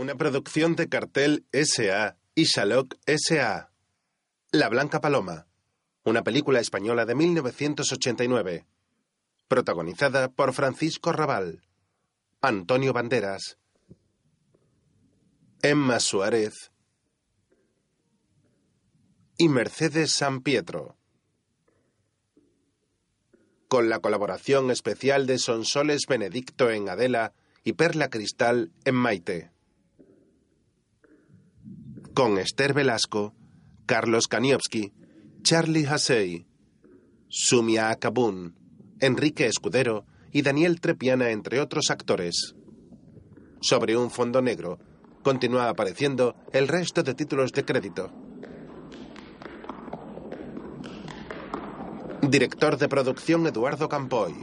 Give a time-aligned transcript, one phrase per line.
[0.00, 2.16] Una producción de Cartel S.A.
[2.36, 3.72] y Shalok S.A.
[4.52, 5.48] La Blanca Paloma.
[6.04, 8.64] Una película española de 1989.
[9.48, 11.62] Protagonizada por Francisco Raval,
[12.40, 13.58] Antonio Banderas,
[15.62, 16.70] Emma Suárez
[19.36, 20.96] y Mercedes San Pietro.
[23.66, 27.32] Con la colaboración especial de Sonsoles Benedicto en Adela
[27.64, 29.57] y Perla Cristal en Maite.
[32.18, 33.32] Con Esther Velasco,
[33.86, 34.92] Carlos Kaniowski,
[35.42, 36.48] Charlie Hassey,
[37.28, 38.56] Sumia Akabun,
[38.98, 42.56] Enrique Escudero y Daniel Trepiana, entre otros actores.
[43.60, 44.80] Sobre un fondo negro,
[45.22, 48.10] continúa apareciendo el resto de títulos de crédito.
[52.20, 54.34] Director de producción Eduardo Campoy.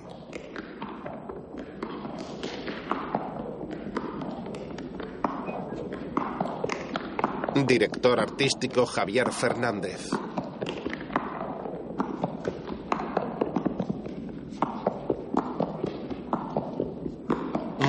[7.56, 10.10] Director artístico Javier Fernández.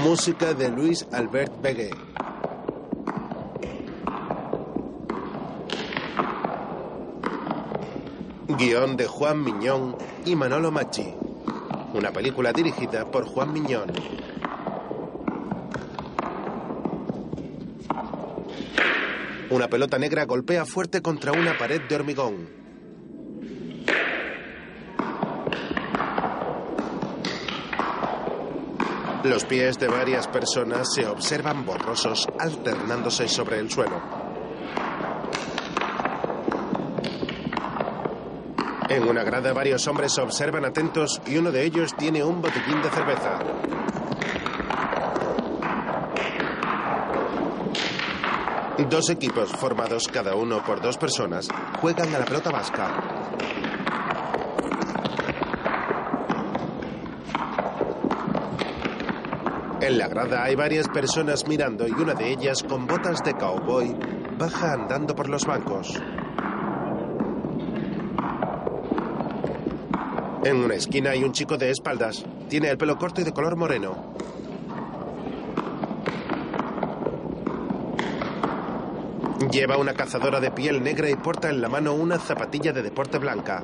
[0.05, 1.91] Música de Luis Albert Begué.
[8.47, 11.13] Guión de Juan Miñón y Manolo Machi.
[11.93, 13.91] Una película dirigida por Juan Miñón.
[19.49, 22.49] Una pelota negra golpea fuerte contra una pared de hormigón.
[29.23, 34.03] Los pies de varias personas se observan borrosos alternándose sobre el suelo.
[38.89, 42.91] En una grada varios hombres observan atentos y uno de ellos tiene un botiquín de
[42.91, 43.39] cerveza.
[48.85, 51.49] Dos equipos formados cada uno por dos personas
[51.81, 52.91] juegan a la pelota vasca.
[59.81, 63.97] En la grada hay varias personas mirando y una de ellas con botas de cowboy
[64.39, 66.01] baja andando por los bancos.
[70.45, 72.25] En una esquina hay un chico de espaldas.
[72.49, 74.06] Tiene el pelo corto y de color moreno.
[79.39, 83.19] Lleva una cazadora de piel negra y porta en la mano una zapatilla de deporte
[83.19, 83.63] blanca.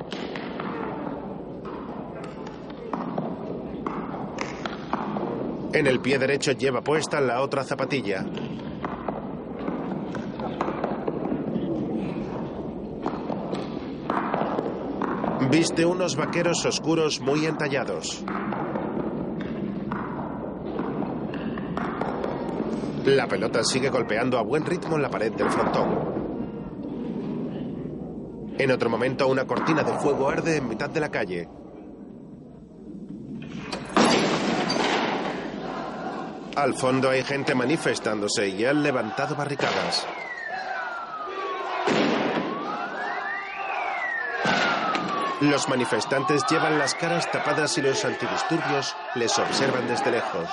[5.73, 8.23] En el pie derecho lleva puesta la otra zapatilla.
[15.49, 18.23] Viste unos vaqueros oscuros muy entallados.
[23.05, 26.13] La pelota sigue golpeando a buen ritmo en la pared del frontón.
[28.57, 31.49] En otro momento, una cortina de fuego arde en mitad de la calle.
[36.55, 40.07] Al fondo hay gente manifestándose y han levantado barricadas.
[45.41, 50.47] Los manifestantes llevan las caras tapadas y los antidisturbios les observan desde lejos.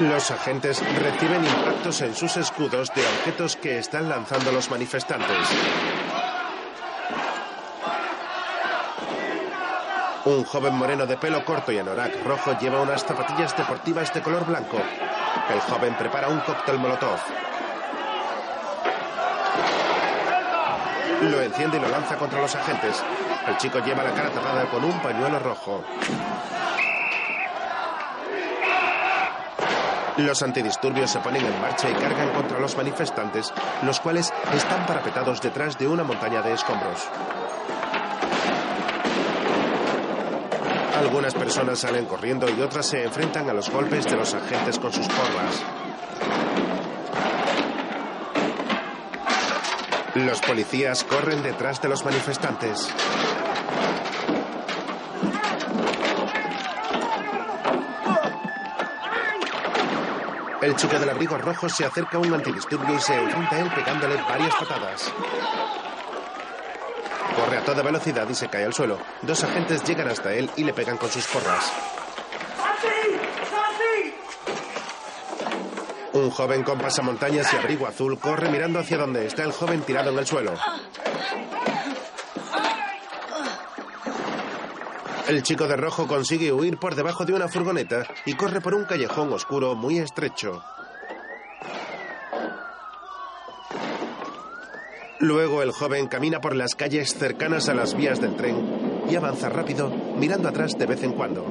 [0.00, 5.48] Los agentes reciben impactos en sus escudos de objetos que están lanzando los manifestantes.
[10.24, 14.46] Un joven moreno de pelo corto y anorak rojo lleva unas zapatillas deportivas de color
[14.46, 14.78] blanco.
[15.52, 17.18] El joven prepara un cóctel molotov.
[21.22, 23.02] Lo enciende y lo lanza contra los agentes.
[23.48, 25.82] El chico lleva la cara tapada con un pañuelo rojo.
[30.18, 33.52] Los antidisturbios se ponen en marcha y cargan contra los manifestantes,
[33.82, 37.08] los cuales están parapetados detrás de una montaña de escombros.
[40.98, 44.92] Algunas personas salen corriendo y otras se enfrentan a los golpes de los agentes con
[44.92, 45.62] sus porras.
[50.16, 52.88] Los policías corren detrás de los manifestantes.
[60.68, 63.70] El chico del abrigo rojo se acerca a un antidisturbio y se enfrenta a él
[63.74, 65.10] pegándole varias patadas.
[67.34, 68.98] Corre a toda velocidad y se cae al suelo.
[69.22, 71.72] Dos agentes llegan hasta él y le pegan con sus porras.
[76.12, 80.10] Un joven con pasamontañas y abrigo azul corre mirando hacia donde está el joven tirado
[80.10, 80.52] en el suelo.
[85.28, 88.86] El chico de rojo consigue huir por debajo de una furgoneta y corre por un
[88.86, 90.62] callejón oscuro muy estrecho.
[95.20, 98.56] Luego el joven camina por las calles cercanas a las vías del tren
[99.10, 101.44] y avanza rápido, mirando atrás de vez en cuando.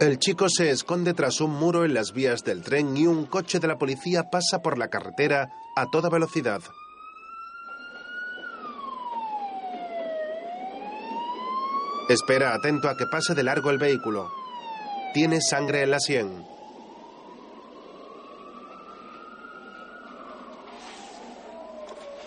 [0.00, 3.58] El chico se esconde tras un muro en las vías del tren y un coche
[3.58, 6.62] de la policía pasa por la carretera a toda velocidad.
[12.08, 14.30] Espera atento a que pase de largo el vehículo.
[15.12, 16.46] Tiene sangre en la sien.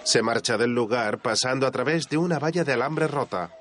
[0.04, 3.52] Se marcha del lugar pasando a través de una valla de alambre rota.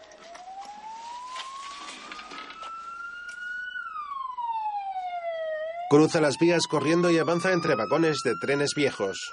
[5.88, 9.32] Cruza las vías corriendo y avanza entre vagones de trenes viejos.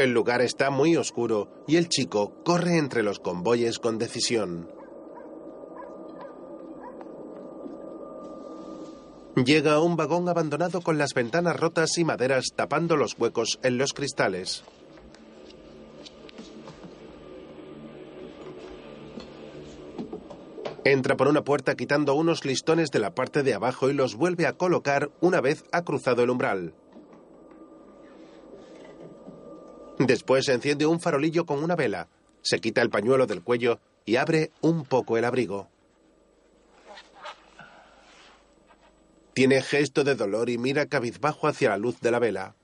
[0.00, 4.66] El lugar está muy oscuro y el chico corre entre los convoyes con decisión.
[9.44, 13.76] Llega a un vagón abandonado con las ventanas rotas y maderas tapando los huecos en
[13.76, 14.64] los cristales.
[20.82, 24.46] Entra por una puerta quitando unos listones de la parte de abajo y los vuelve
[24.46, 26.72] a colocar una vez ha cruzado el umbral.
[30.00, 32.08] Después enciende un farolillo con una vela,
[32.40, 35.68] se quita el pañuelo del cuello y abre un poco el abrigo.
[39.34, 42.54] Tiene gesto de dolor y mira cabizbajo hacia la luz de la vela.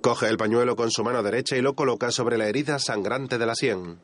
[0.00, 3.46] Coge el pañuelo con su mano derecha y lo coloca sobre la herida sangrante de
[3.46, 3.98] la sien.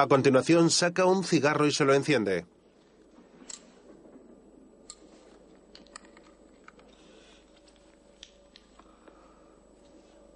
[0.00, 2.46] A continuación saca un cigarro y se lo enciende.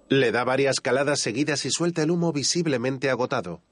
[0.07, 3.63] Le da varias caladas seguidas y suelta el humo visiblemente agotado.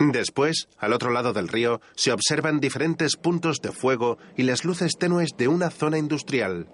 [0.00, 4.94] Después, al otro lado del río, se observan diferentes puntos de fuego y las luces
[4.98, 6.66] tenues de una zona industrial.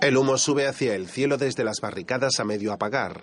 [0.00, 3.20] El humo sube hacia el cielo desde las barricadas a medio apagar.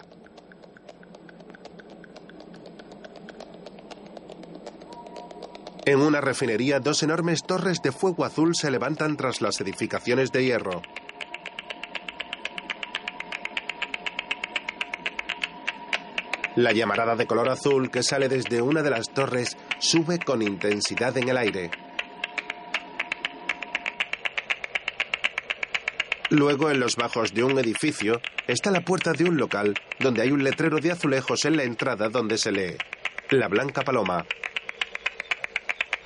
[5.86, 10.44] En una refinería, dos enormes torres de fuego azul se levantan tras las edificaciones de
[10.44, 10.84] hierro.
[16.56, 21.18] La llamarada de color azul que sale desde una de las torres sube con intensidad
[21.18, 21.72] en el aire.
[26.30, 30.32] Luego, en los bajos de un edificio, está la puerta de un local donde hay
[30.32, 32.76] un letrero de azulejos en la entrada donde se lee
[33.30, 34.26] La Blanca Paloma.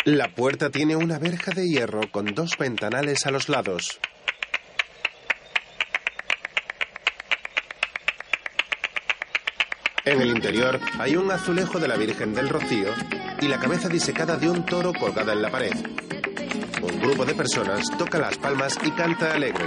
[0.06, 4.00] La puerta tiene una verja de hierro con dos ventanales a los lados.
[10.06, 12.89] En el interior hay un azulejo de la Virgen del Rocío
[13.39, 15.73] y la cabeza disecada de un toro colgada en la pared.
[16.81, 19.66] Un grupo de personas toca las palmas y canta alegre.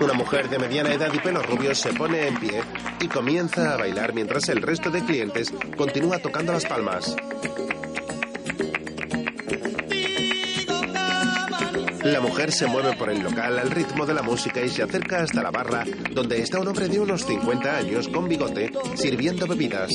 [0.00, 2.62] Una mujer de mediana edad y pelo rubio se pone en pie
[3.00, 7.16] y comienza a bailar mientras el resto de clientes continúa tocando las palmas.
[12.04, 15.22] La mujer se mueve por el local al ritmo de la música y se acerca
[15.22, 19.90] hasta la barra donde está un hombre de unos 50 años con bigote sirviendo bebidas.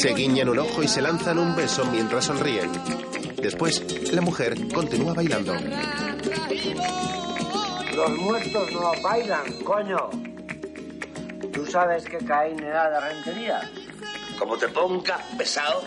[0.00, 2.70] Se guiñan un ojo y se lanzan un beso mientras sonríen.
[3.36, 5.54] Después, la mujer continúa bailando.
[7.94, 10.10] Los muertos no bailan, coño.
[11.52, 13.70] ¿Tú sabes que Caín era de rentería?
[14.38, 15.82] Como te ponga pesado,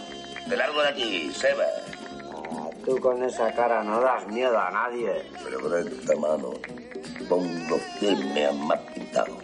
[0.47, 1.65] te largo de aquí, Seba.
[2.33, 5.23] Ah, tú con esa cara no das miedo a nadie.
[5.43, 6.53] Pero con esta mano
[7.27, 9.37] pongo firme a más pintado.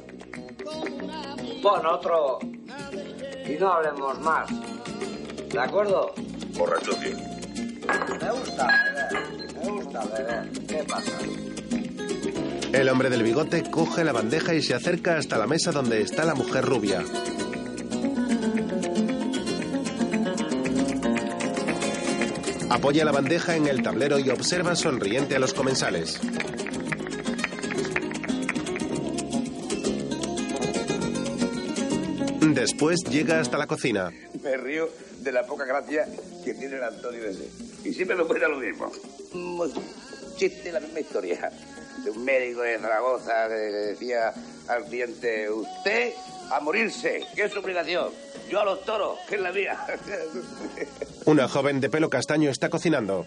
[1.62, 2.40] Pon otro
[3.48, 4.50] y no hablemos más.
[5.50, 6.14] ¿De acuerdo?
[6.58, 7.16] Borracho, tío.
[8.22, 10.50] Me gusta beber, me gusta beber.
[10.68, 11.12] ¿Qué pasa?
[12.74, 16.26] El hombre del bigote coge la bandeja y se acerca hasta la mesa donde está
[16.26, 17.04] la mujer rubia.
[22.70, 26.20] Apoya la bandeja en el tablero y observa sonriente a los comensales.
[32.54, 34.12] Después llega hasta la cocina.
[34.44, 36.06] Me río de la poca gracia
[36.44, 37.50] que tiene el Antonio ese.
[37.84, 38.92] Y siempre me cuenta lo mismo.
[40.38, 41.50] Chiste, la misma historia.
[42.04, 44.34] De un médico de Zaragoza que decía
[44.68, 46.14] al cliente, usted
[46.52, 48.10] a morirse, que es su obligación.
[48.50, 49.78] Yo a los toros, que es la mía.
[51.26, 53.26] Una joven de pelo castaño está cocinando.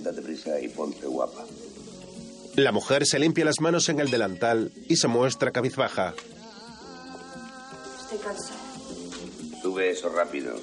[0.00, 1.44] Date prisa y ponte guapa.
[2.56, 6.14] La mujer se limpia las manos en el delantal y se muestra cabizbaja.
[8.14, 8.60] Estoy cansada.
[9.60, 10.54] Sube eso rápido,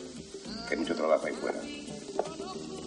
[0.68, 1.60] que hay mucho trabajo ahí fuera.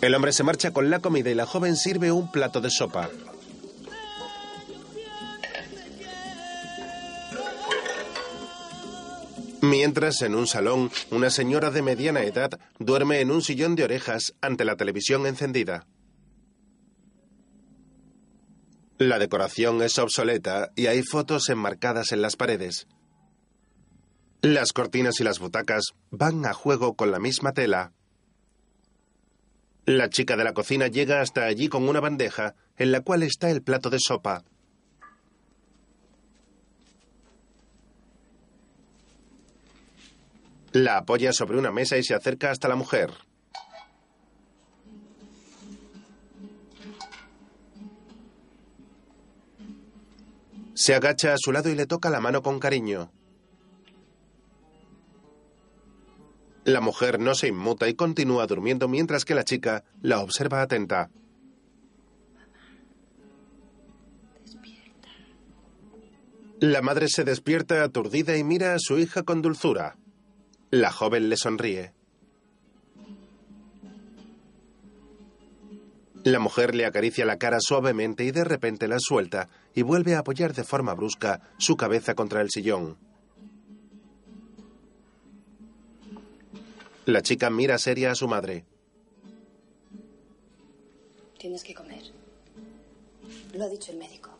[0.00, 3.10] El hombre se marcha con la comida y la joven sirve un plato de sopa.
[9.60, 14.34] Mientras, en un salón, una señora de mediana edad duerme en un sillón de orejas
[14.40, 15.86] ante la televisión encendida.
[18.98, 22.86] La decoración es obsoleta y hay fotos enmarcadas en las paredes.
[24.44, 27.94] Las cortinas y las butacas van a juego con la misma tela.
[29.86, 33.50] La chica de la cocina llega hasta allí con una bandeja en la cual está
[33.50, 34.44] el plato de sopa.
[40.72, 43.14] La apoya sobre una mesa y se acerca hasta la mujer.
[50.74, 53.10] Se agacha a su lado y le toca la mano con cariño.
[56.64, 61.10] La mujer no se inmuta y continúa durmiendo mientras que la chica la observa atenta.
[66.60, 69.98] La madre se despierta aturdida y mira a su hija con dulzura.
[70.70, 71.92] La joven le sonríe.
[76.22, 80.20] La mujer le acaricia la cara suavemente y de repente la suelta y vuelve a
[80.20, 82.96] apoyar de forma brusca su cabeza contra el sillón.
[87.06, 88.64] La chica mira seria a su madre.
[91.38, 92.02] Tienes que comer.
[93.54, 94.30] Lo ha dicho el médico.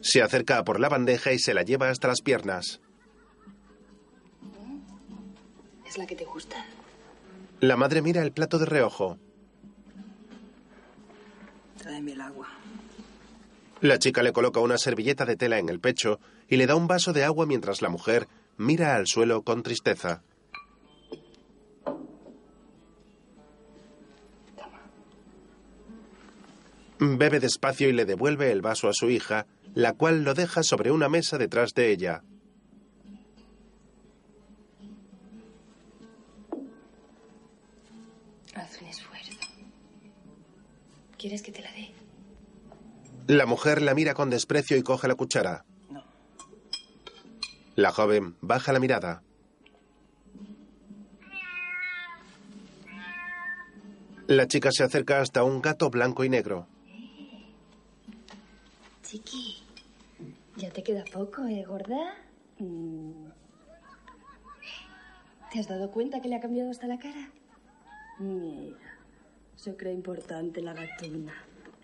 [0.00, 2.80] Se acerca por la bandeja y se la lleva hasta las piernas.
[5.86, 6.64] ¿Es la que te gusta?
[7.60, 9.18] La madre mira el plato de reojo.
[11.78, 12.48] Tráeme el agua.
[13.80, 16.86] La chica le coloca una servilleta de tela en el pecho y le da un
[16.86, 20.22] vaso de agua mientras la mujer mira al suelo con tristeza.
[27.02, 30.90] Bebe despacio y le devuelve el vaso a su hija, la cual lo deja sobre
[30.90, 32.22] una mesa detrás de ella.
[38.54, 39.32] Haz un esfuerzo.
[41.18, 41.90] ¿Quieres que te la dé?
[43.28, 45.64] La mujer la mira con desprecio y coge la cuchara.
[45.88, 46.04] No.
[47.76, 49.22] La joven baja la mirada.
[54.26, 56.68] La chica se acerca hasta un gato blanco y negro.
[59.10, 59.56] Chiqui,
[60.56, 62.14] ya te queda poco, ¿eh, gorda?
[62.60, 63.26] Mm.
[65.50, 67.28] ¿Te has dado cuenta que le ha cambiado hasta la cara?
[68.20, 68.76] Mira,
[69.56, 71.34] se cree importante la gatuna.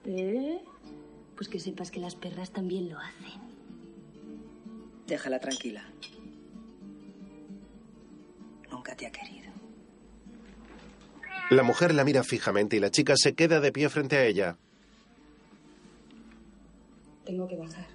[0.04, 0.60] ¿Eh?
[1.34, 3.40] Pues que sepas que las perras también lo hacen.
[5.08, 5.82] Déjala tranquila.
[8.70, 9.50] Nunca te ha querido.
[11.50, 14.58] La mujer la mira fijamente y la chica se queda de pie frente a ella.
[17.26, 17.88] Tengo que bajar.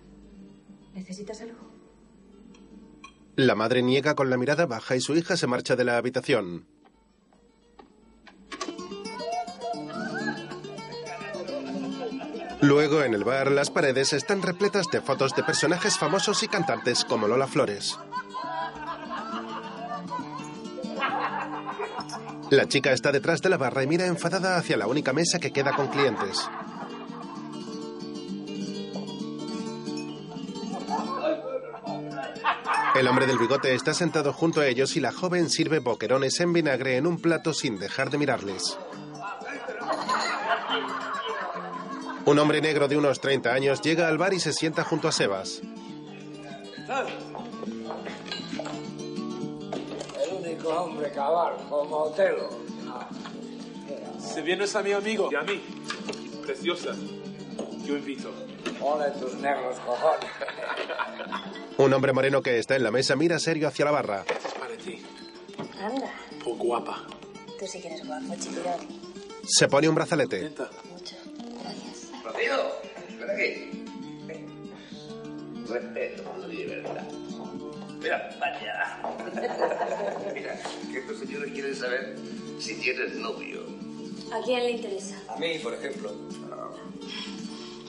[0.93, 1.71] ¿Necesitas algo?
[3.37, 6.67] La madre niega con la mirada baja y su hija se marcha de la habitación.
[12.61, 17.05] Luego, en el bar, las paredes están repletas de fotos de personajes famosos y cantantes
[17.05, 17.97] como Lola Flores.
[22.51, 25.51] La chica está detrás de la barra y mira enfadada hacia la única mesa que
[25.51, 26.49] queda con clientes.
[33.01, 36.53] El hombre del bigote está sentado junto a ellos y la joven sirve boquerones en
[36.53, 38.77] vinagre en un plato sin dejar de mirarles.
[42.25, 45.11] Un hombre negro de unos 30 años llega al bar y se sienta junto a
[45.11, 45.63] Sebas.
[50.23, 52.51] El único hombre cabal como Otelo.
[54.19, 55.59] Si vienes a mi amigo y a mí,
[56.45, 56.91] preciosa,
[57.83, 58.31] yo invito.
[58.79, 60.29] Ole tus negros cojones.
[61.81, 64.23] Un hombre moreno que está en la mesa mira serio hacia la barra.
[64.29, 65.01] Es para ti,
[65.81, 66.11] Anda,
[66.43, 67.07] por guapa.
[67.59, 68.79] tú sí que eres guapo, chipirón.
[69.47, 70.41] Se pone un brazalete.
[70.43, 71.15] Neta, Mucho.
[71.63, 72.23] Gracias.
[72.23, 72.71] Rocío,
[73.19, 73.83] ven aquí.
[75.67, 77.03] Respeto libertad.
[77.99, 78.99] Mira, vaya.
[80.35, 80.59] Mira,
[80.91, 82.15] que estos señores quieren saber
[82.59, 83.65] si tienes novio.
[84.31, 85.15] ¿A quién le interesa?
[85.29, 86.11] A mí, por ejemplo.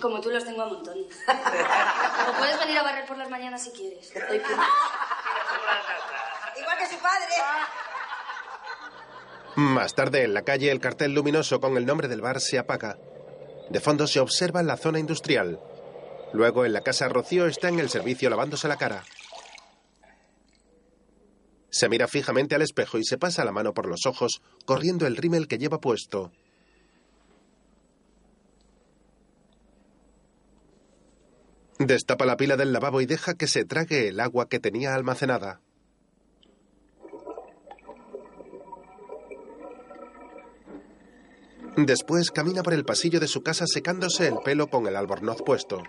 [0.02, 0.98] Como tú los tengo a montón.
[0.98, 4.12] o puedes venir a barrer por las mañanas si quieres.
[4.12, 4.62] Doy punto.
[6.60, 7.34] Igual que su padre.
[9.54, 12.98] Más tarde, en la calle, el cartel luminoso con el nombre del bar se apaga.
[13.70, 15.60] De fondo se observa la zona industrial.
[16.32, 19.04] Luego, en la casa, Rocío está en el servicio lavándose la cara.
[21.70, 25.16] Se mira fijamente al espejo y se pasa la mano por los ojos, corriendo el
[25.16, 26.32] rímel que lleva puesto.
[31.86, 35.60] Destapa la pila del lavabo y deja que se trague el agua que tenía almacenada.
[41.76, 45.82] Después camina por el pasillo de su casa secándose el pelo con el albornoz puesto.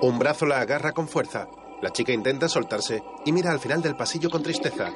[0.00, 1.48] Un brazo la agarra con fuerza.
[1.82, 4.94] La chica intenta soltarse y mira al final del pasillo con tristeza.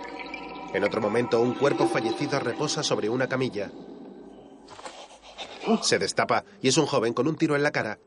[0.73, 3.71] En otro momento, un cuerpo fallecido reposa sobre una camilla.
[5.83, 7.99] Se destapa y es un joven con un tiro en la cara.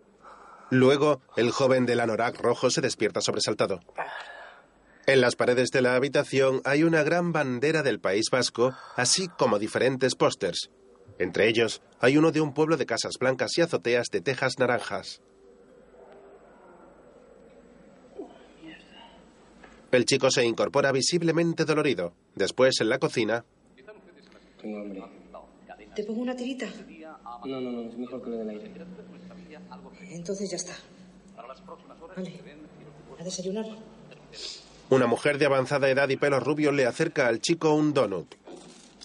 [0.70, 3.80] Luego, el joven del anorak rojo se despierta sobresaltado.
[5.06, 9.60] En las paredes de la habitación hay una gran bandera del País Vasco, así como
[9.60, 10.72] diferentes pósters.
[11.20, 15.22] Entre ellos hay uno de un pueblo de casas blancas y azoteas de tejas naranjas.
[19.92, 22.14] El chico se incorpora visiblemente dolorido.
[22.34, 23.46] Después, en la cocina,
[24.60, 25.04] Tengo hambre.
[25.94, 26.66] ¿Te pongo una tirita?
[27.46, 28.72] No, no, no, es mejor que le den aire.
[30.10, 30.74] Entonces ya está.
[32.16, 32.42] Vale.
[33.20, 33.66] ¿A desayunar?
[34.90, 38.36] una mujer de avanzada edad y pelo rubio le acerca al chico un donut.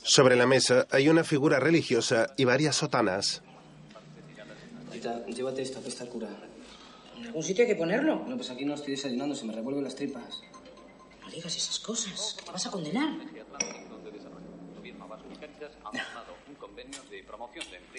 [0.03, 3.43] Sobre la mesa hay una figura religiosa y varias sotanas.
[4.93, 6.29] Tita, llévate esto, que está el cura.
[7.17, 8.19] ¿En algún sitio hay que ponerlo?
[8.19, 10.41] Bueno, pues aquí no estoy desayunando, se me revuelven las tripas.
[11.23, 13.09] No digas esas cosas, que te vas a condenar.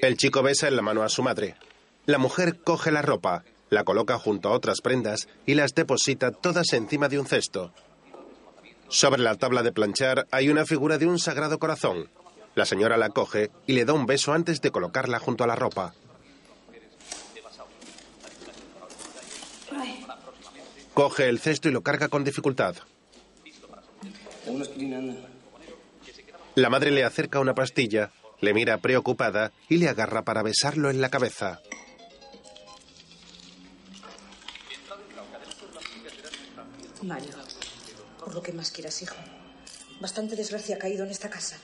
[0.01, 1.55] El chico besa en la mano a su madre.
[2.05, 6.73] La mujer coge la ropa, la coloca junto a otras prendas y las deposita todas
[6.73, 7.73] encima de un cesto.
[8.87, 12.09] Sobre la tabla de planchar hay una figura de un sagrado corazón.
[12.55, 15.55] La señora la coge y le da un beso antes de colocarla junto a la
[15.55, 15.93] ropa.
[20.93, 22.75] Coge el cesto y lo carga con dificultad.
[26.55, 31.01] La madre le acerca una pastilla, le mira preocupada y le agarra para besarlo en
[31.01, 31.59] la cabeza.
[37.01, 37.31] Mario,
[38.19, 39.15] por lo que más quieras, hijo.
[40.01, 41.57] Bastante desgracia ha caído en esta casa.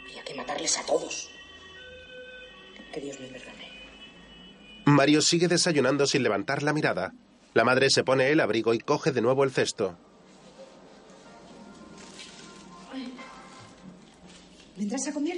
[0.00, 1.30] Habría que matarles a todos.
[2.92, 3.72] Que Dios me perdone.
[4.84, 7.12] Mario sigue desayunando sin levantar la mirada.
[7.54, 9.96] La madre se pone el abrigo y coge de nuevo el cesto.
[14.76, 15.36] ¿Vendrás a comer?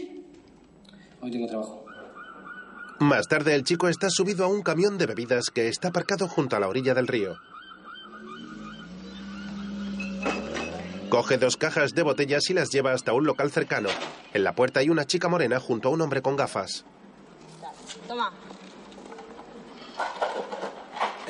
[1.20, 1.84] Hoy tengo trabajo.
[3.00, 6.56] Más tarde el chico está subido a un camión de bebidas que está aparcado junto
[6.56, 7.36] a la orilla del río.
[11.10, 13.90] Coge dos cajas de botellas y las lleva hasta un local cercano.
[14.32, 16.84] En la puerta hay una chica morena junto a un hombre con gafas.
[18.08, 18.32] Toma.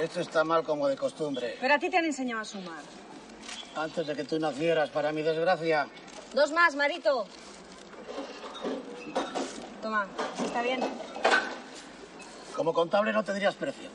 [0.01, 1.57] Esto está mal como de costumbre.
[1.61, 2.83] Pero a ti te han enseñado a sumar.
[3.75, 5.88] Antes de que tú nacieras, para mi desgracia.
[6.35, 7.27] Dos más, Marito.
[9.87, 10.05] Toma,
[10.44, 10.81] está bien.
[12.57, 13.88] Como contable no tendrías precio.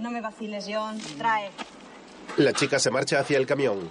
[0.00, 0.98] No me vaciles, John.
[1.16, 1.52] Trae.
[2.38, 3.88] La chica se marcha hacia el camión.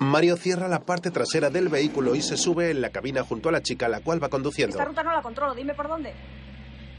[0.00, 3.52] Mario cierra la parte trasera del vehículo y se sube en la cabina junto a
[3.52, 4.76] la chica, la cual va conduciendo.
[4.76, 5.54] Esta ruta no la controlo.
[5.54, 6.12] Dime por dónde.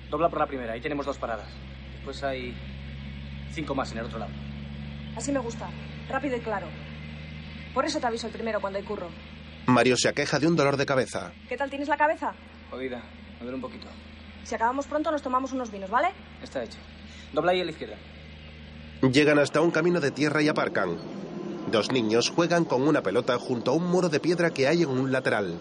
[0.09, 1.49] Dobla por la primera, ahí tenemos dos paradas.
[1.97, 2.57] Después hay
[3.51, 4.31] cinco más en el otro lado.
[5.15, 5.69] Así me gusta.
[6.09, 6.65] Rápido y claro.
[7.75, 9.09] Por eso te aviso el primero cuando hay curro.
[9.65, 11.31] Mario se aqueja de un dolor de cabeza.
[11.47, 12.33] ¿Qué tal tienes la cabeza?
[12.69, 13.01] Jodida,
[13.39, 13.87] a ver un poquito.
[14.43, 16.09] Si acabamos pronto nos tomamos unos vinos, ¿vale?
[16.41, 16.77] Está hecho.
[17.31, 17.95] Dobla ahí a la izquierda.
[19.01, 20.97] Llegan hasta un camino de tierra y aparcan.
[21.71, 24.89] Dos niños juegan con una pelota junto a un muro de piedra que hay en
[24.89, 25.57] un lateral.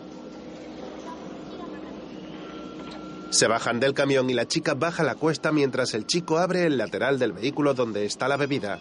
[3.31, 6.77] Se bajan del camión y la chica baja la cuesta mientras el chico abre el
[6.77, 8.79] lateral del vehículo donde está la bebida.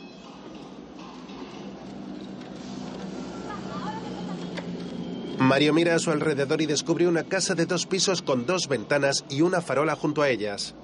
[5.51, 9.25] Mario mira a su alrededor y descubre una casa de dos pisos con dos ventanas
[9.27, 10.75] y una farola junto a ellas.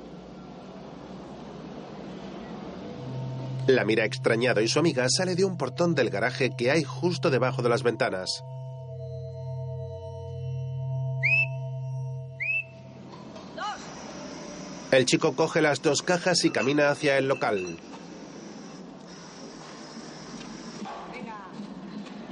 [3.65, 7.29] La mira extrañado y su amiga sale de un portón del garaje que hay justo
[7.29, 8.43] debajo de las ventanas.
[14.91, 17.77] El chico coge las dos cajas y camina hacia el local.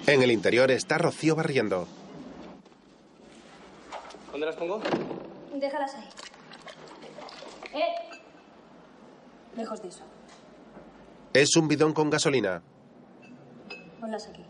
[0.05, 1.87] En el interior está Rocío barriendo.
[4.35, 4.81] ¿Dónde las pongo?
[5.53, 6.09] Déjalas ahí.
[7.73, 8.19] ¡Eh!
[9.55, 10.03] Lejos de eso.
[11.33, 12.61] Es un bidón con gasolina.
[14.01, 14.43] Ponlas aquí.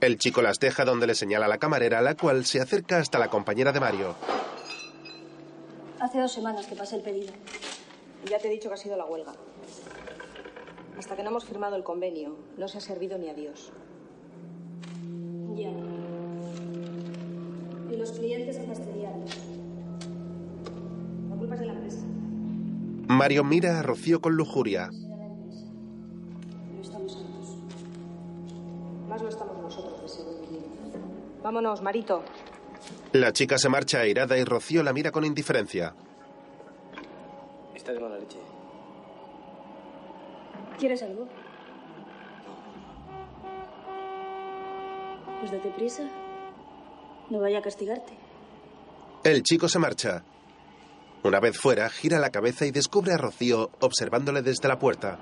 [0.00, 3.28] El chico las deja donde le señala la camarera, la cual se acerca hasta la
[3.28, 4.14] compañera de Mario.
[5.98, 7.32] Hace dos semanas que pasé el pedido.
[8.26, 9.32] Ya te he dicho que ha sido la huelga.
[10.96, 13.72] Hasta que no hemos firmado el convenio, no se ha servido ni a Dios.
[15.56, 15.70] Ya.
[17.90, 19.24] Y los clientes han fastidiado.
[21.28, 22.06] La culpa es de la empresa.
[23.08, 24.90] Mario mira a Rocío con lujuria.
[24.90, 27.18] No estamos.
[29.08, 30.38] Más lo estamos nosotros, de seguro.
[31.42, 32.22] Vámonos, Marito.
[33.12, 35.94] La chica se marcha airada y Rocío la mira con indiferencia.
[37.74, 38.38] Está de mala leche.
[40.78, 41.26] ¿Quieres algo?
[45.40, 46.08] Pues date prisa.
[47.30, 48.12] No vaya a castigarte.
[49.24, 50.24] El chico se marcha.
[51.22, 55.18] Una vez fuera, gira la cabeza y descubre a Rocío observándole desde la puerta.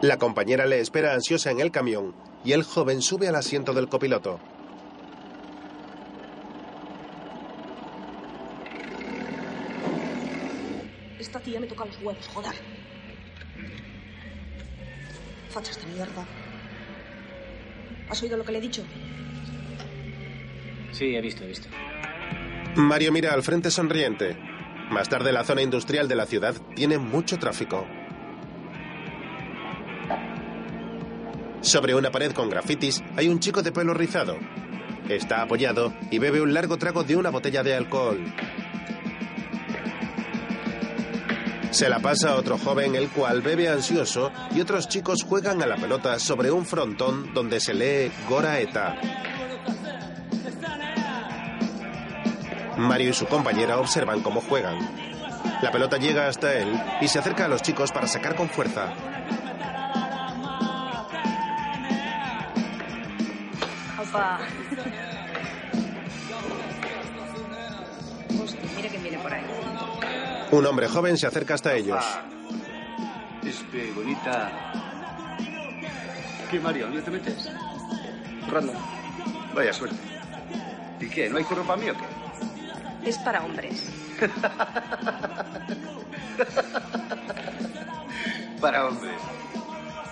[0.00, 3.88] La compañera le espera ansiosa en el camión y el joven sube al asiento del
[3.88, 4.38] copiloto.
[11.18, 12.54] Esta tía me toca los huevos, joder.
[15.50, 16.24] Fachas de mierda.
[18.08, 18.82] ¿Has oído lo que le he dicho?
[20.92, 21.68] Sí, he visto, he visto.
[22.76, 24.36] Mario mira al frente sonriente.
[24.90, 27.86] Más tarde la zona industrial de la ciudad tiene mucho tráfico.
[31.60, 34.38] Sobre una pared con grafitis hay un chico de pelo rizado.
[35.08, 38.18] Está apoyado y bebe un largo trago de una botella de alcohol.
[41.70, 45.66] Se la pasa a otro joven, el cual bebe ansioso, y otros chicos juegan a
[45.66, 48.96] la pelota sobre un frontón donde se lee Gora Eta.
[52.78, 54.78] Mario y su compañera observan cómo juegan.
[55.62, 58.94] La pelota llega hasta él y se acerca a los chicos para sacar con fuerza.
[70.50, 72.04] Un hombre joven se acerca hasta ellos.
[73.44, 74.50] Espe, bonita.
[76.50, 76.86] ¿Qué, Mario?
[76.86, 77.50] ¿Dónde te metes?
[78.50, 78.76] Random.
[79.54, 79.96] Vaya suerte.
[81.00, 81.28] ¿Y qué?
[81.28, 83.08] ¿No hay curro para mí o qué?
[83.08, 83.90] Es para hombres.
[88.60, 89.14] Para hombres.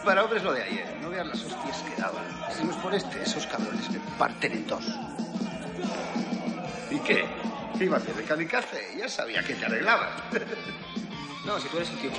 [0.05, 0.99] Para hombres lo de ayer.
[1.03, 2.25] No veas las hostias que daban.
[2.57, 4.85] Si no es por este, esos cabrones me parten en dos.
[6.91, 7.25] ¿Y qué?
[7.79, 8.15] ¿Qué iba a hacer?
[8.15, 8.95] ¿De kamikaze?
[8.99, 10.23] Ya sabía que te arreglabas.
[11.45, 12.11] No, si tú eres un tío.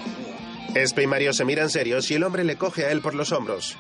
[0.74, 3.34] Espe y Mario se miran serios y el hombre le coge a él por los
[3.34, 3.76] hombros.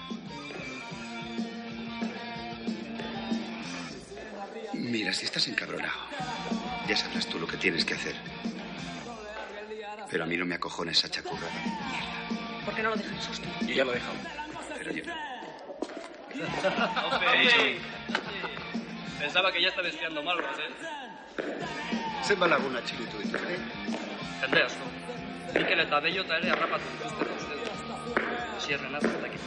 [4.73, 5.93] Mira, si estás encabronado,
[6.85, 8.13] ya sabrás tú lo que tienes que hacer.
[10.11, 12.65] Pero a mí no me acojona esa chacurra de mierda.
[12.65, 13.49] ¿Por qué no lo dejas, hostia?
[13.61, 14.15] Yo ya lo he dejado.
[14.79, 15.03] Pero yo...
[19.19, 20.73] Pensava que ja estaves fiando malves, eh?
[22.27, 23.59] Zenbat laguna ditu, eh?
[24.41, 24.89] Jende asko.
[25.53, 27.55] Mikel eta Beiota ere harrapatu dituzte uste.
[28.65, 29.41] Sierren ez dakit.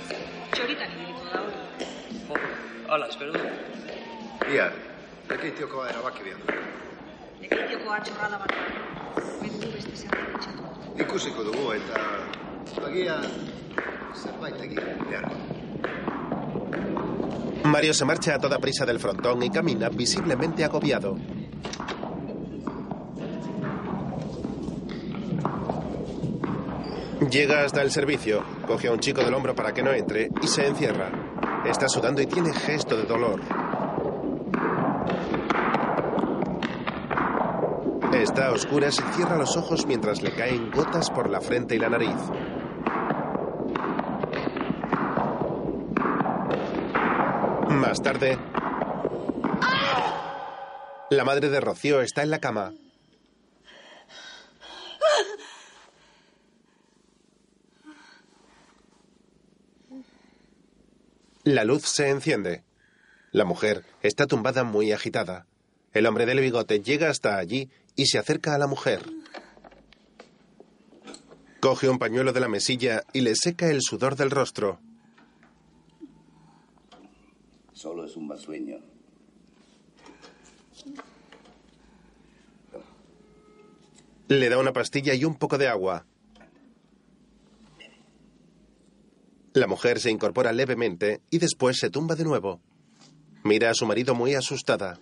[0.54, 1.88] Txoritan ibiliko da hori.
[2.28, 2.40] Jo,
[2.88, 3.44] hala, espero du.
[4.54, 4.70] Ia,
[5.28, 6.60] lekeitioko erabaki behar
[7.94, 8.52] atxorrada bat.
[9.42, 10.48] Mendu beste zerbait.
[11.04, 12.02] Ikusiko dugu eta
[12.86, 13.26] agian
[14.22, 15.36] zerbait egin beharko.
[17.70, 21.16] Mario se marcha a toda prisa del frontón y camina visiblemente agobiado.
[27.30, 30.46] Llega hasta el servicio, coge a un chico del hombro para que no entre y
[30.48, 31.10] se encierra.
[31.64, 33.40] Está sudando y tiene gesto de dolor.
[38.14, 41.78] Está a oscuras y cierra los ojos mientras le caen gotas por la frente y
[41.78, 42.16] la nariz.
[47.70, 48.38] Más tarde,
[51.10, 52.72] la madre de Rocío está en la cama.
[61.42, 62.62] La luz se enciende.
[63.32, 65.46] La mujer está tumbada muy agitada.
[65.92, 69.04] El hombre del bigote llega hasta allí y se acerca a la mujer.
[71.58, 74.78] Coge un pañuelo de la mesilla y le seca el sudor del rostro.
[77.72, 78.78] Solo es un mal sueño.
[84.28, 86.06] Le da una pastilla y un poco de agua.
[89.52, 92.60] La mujer se incorpora levemente y después se tumba de nuevo.
[93.42, 95.00] Mira a su marido muy asustada.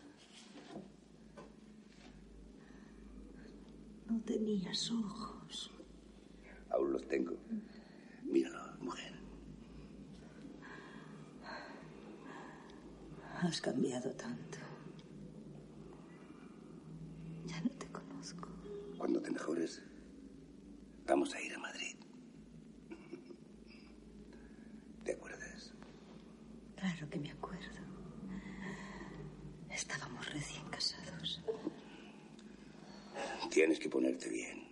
[4.08, 5.70] No tenías ojos.
[6.70, 7.36] Aún los tengo.
[8.24, 9.12] Míralo, mujer.
[13.42, 14.58] Has cambiado tanto.
[17.44, 18.48] Ya no te conozco.
[18.98, 19.80] Cuando te mejores,
[21.06, 21.96] vamos a ir a Madrid.
[25.04, 25.72] ¿Te acuerdas?
[26.76, 27.64] Claro que me acuerdo.
[29.70, 31.40] Estábamos recién casados.
[33.50, 34.66] Tienes que ponerte bien.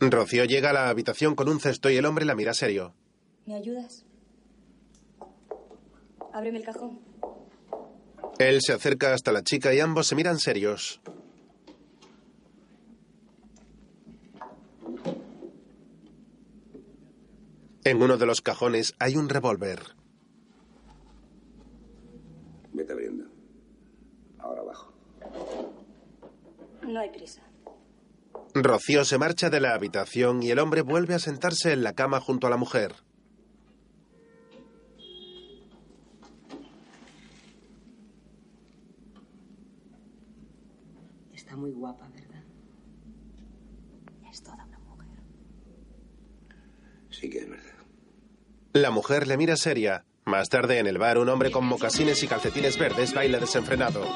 [0.00, 2.94] Rocío llega a la habitación con un cesto y el hombre la mira serio.
[3.46, 4.04] ¿Me ayudas?
[6.32, 7.00] Ábreme el cajón.
[8.38, 11.00] Él se acerca hasta la chica y ambos se miran serios.
[17.84, 19.80] En uno de los cajones hay un revólver.
[22.72, 23.24] Vete abriendo.
[24.38, 24.92] Ahora abajo.
[26.86, 27.42] No hay prisa.
[28.54, 32.20] Rocío se marcha de la habitación y el hombre vuelve a sentarse en la cama
[32.20, 32.94] junto a la mujer.
[41.32, 42.42] Está muy guapa, ¿verdad?
[44.30, 45.22] Es toda una mujer.
[47.10, 47.59] Sí que es verdad.
[48.72, 50.04] La mujer le mira seria.
[50.24, 54.06] Más tarde en el bar, un hombre con mocasines y calcetines verdes baila desenfrenado.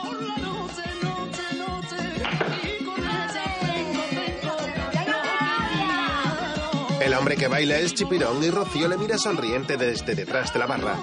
[7.00, 10.66] El hombre que baila es Chipirón y Rocío le mira sonriente desde detrás de la
[10.66, 10.96] barra.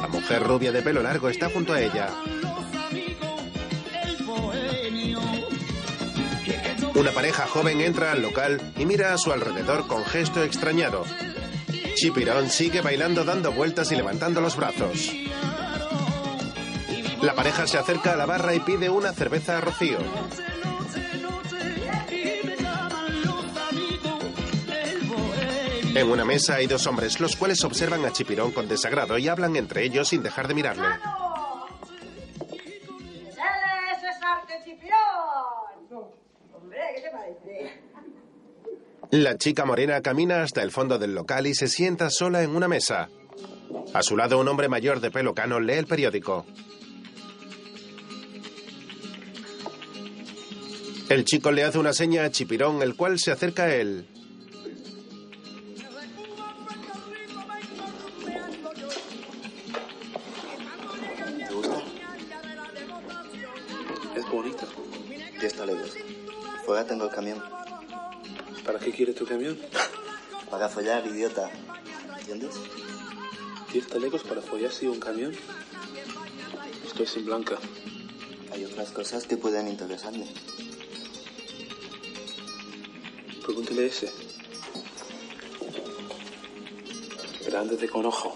[0.00, 2.08] La mujer rubia de pelo largo está junto a ella.
[6.94, 11.04] Una pareja joven entra al local y mira a su alrededor con gesto extrañado.
[11.94, 15.12] Chipirón sigue bailando dando vueltas y levantando los brazos.
[17.22, 19.98] La pareja se acerca a la barra y pide una cerveza a Rocío.
[25.94, 29.54] En una mesa hay dos hombres, los cuales observan a Chipirón con desagrado y hablan
[29.54, 30.88] entre ellos sin dejar de mirarle.
[39.16, 42.66] La chica morena camina hasta el fondo del local y se sienta sola en una
[42.66, 43.10] mesa.
[43.92, 46.44] A su lado un hombre mayor de pelo cano lee el periódico.
[51.08, 54.08] El chico le hace una seña a Chipirón, el cual se acerca a él.
[65.40, 65.54] Es
[66.88, 67.53] tengo el camión.
[68.64, 69.58] ¿Para qué quieres tu camión?
[70.50, 71.50] Para follar, idiota.
[72.20, 72.54] ¿Entiendes?
[73.72, 75.34] ¿Diez talegos para follar sin un camión?
[76.86, 77.58] Estoy sin blanca.
[78.52, 80.26] Hay otras cosas que pueden interesarme.
[83.44, 84.10] Pregúntale a ese.
[87.44, 88.34] Grande con ojo.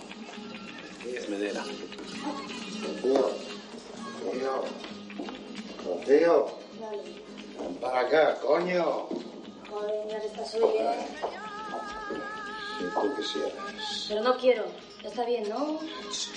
[1.07, 1.65] Es medera.
[2.83, 3.31] Rocío,
[4.25, 4.65] Rocío,
[5.85, 6.47] Rocío,
[7.59, 9.09] ven para acá, coño.
[9.71, 11.07] Joder, mira que estás hoy, ¿eh?
[12.79, 14.07] Si tú quisieras.
[14.09, 14.65] Pero no quiero.
[15.03, 15.81] Ya está bien, ¿no?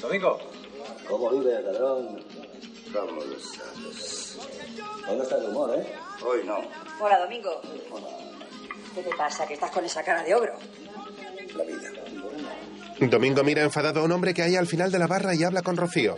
[0.02, 0.40] Domingo.
[1.08, 2.24] ¿Cómo vive, ladrón?
[2.94, 4.38] ¿Cómo lo sabes?
[5.08, 5.96] ¿Dónde está el humor, eh?
[6.26, 6.60] Hoy no.
[7.00, 7.62] Hola, Domingo.
[8.96, 9.48] ¿Qué te pasa?
[9.48, 10.54] Que estás con esa cara de ogro.
[11.56, 11.90] La vida.
[13.00, 15.62] Domingo mira enfadado a un hombre que hay al final de la barra y habla
[15.62, 16.18] con Rocío.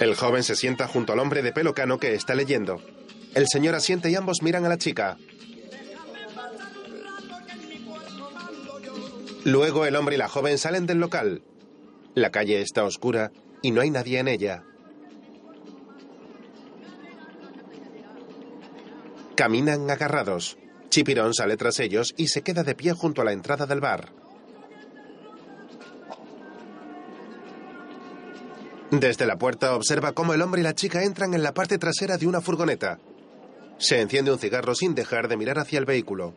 [0.00, 2.80] El joven se sienta junto al hombre de pelo cano que está leyendo.
[3.34, 5.18] El señor asiente y ambos miran a la chica.
[9.44, 11.42] Luego el hombre y la joven salen del local.
[12.14, 14.64] La calle está oscura y no hay nadie en ella.
[19.38, 20.58] Caminan agarrados.
[20.88, 24.08] Chipirón sale tras ellos y se queda de pie junto a la entrada del bar.
[28.90, 32.18] Desde la puerta observa cómo el hombre y la chica entran en la parte trasera
[32.18, 32.98] de una furgoneta.
[33.78, 36.34] Se enciende un cigarro sin dejar de mirar hacia el vehículo.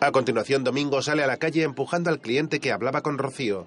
[0.00, 3.66] A continuación, Domingo sale a la calle empujando al cliente que hablaba con Rocío.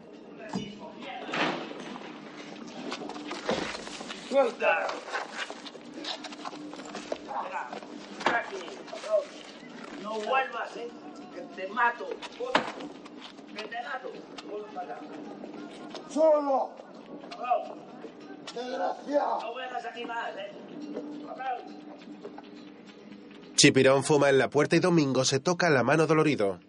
[4.32, 4.88] Suelta.
[7.28, 7.70] Venga,
[8.26, 8.62] ven aquí.
[10.08, 10.88] No vuelvas, ¿eh?
[11.36, 12.08] Que te mato.
[12.08, 14.10] Que te mato.
[14.50, 15.00] Vuelve para acá.
[16.10, 16.70] ¡Solo!
[18.56, 19.42] ¡Desgraciado!
[19.42, 20.52] No vengas aquí más, ¿eh?
[23.56, 26.60] Chipirón fuma en la puerta y Domingo se toca la mano dolorido.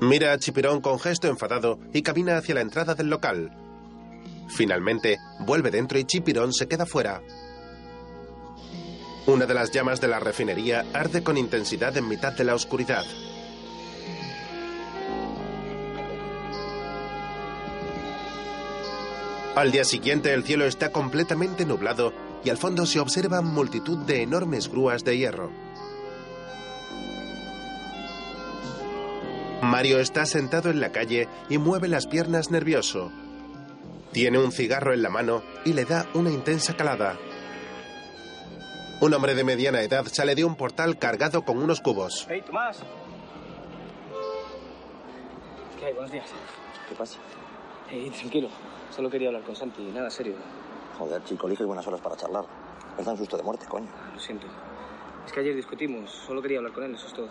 [0.00, 3.61] Mira a Chipirón con gesto enfadado y camina hacia la entrada del local.
[4.48, 7.22] Finalmente, vuelve dentro y Chipirón se queda fuera.
[9.26, 13.04] Una de las llamas de la refinería arde con intensidad en mitad de la oscuridad.
[19.54, 24.22] Al día siguiente el cielo está completamente nublado y al fondo se observan multitud de
[24.22, 25.50] enormes grúas de hierro.
[29.62, 33.12] Mario está sentado en la calle y mueve las piernas nervioso.
[34.12, 37.16] Tiene un cigarro en la mano y le da una intensa calada.
[39.00, 42.26] Un hombre de mediana edad sale de un portal cargado con unos cubos.
[42.28, 42.78] Hey, Tomás.
[45.78, 45.92] ¿Qué hay?
[45.94, 46.26] Buenos días.
[46.88, 47.18] ¿Qué pasa?
[47.88, 48.48] Hey, tranquilo.
[48.94, 49.82] Solo quería hablar con Santi.
[49.82, 50.34] Nada serio.
[50.98, 52.44] Joder, chico, elige buenas horas para charlar.
[52.98, 53.88] Me da un susto de muerte, coño.
[54.12, 54.46] Lo siento.
[55.26, 56.10] Es que ayer discutimos.
[56.26, 57.28] Solo quería hablar con él, eso es todo.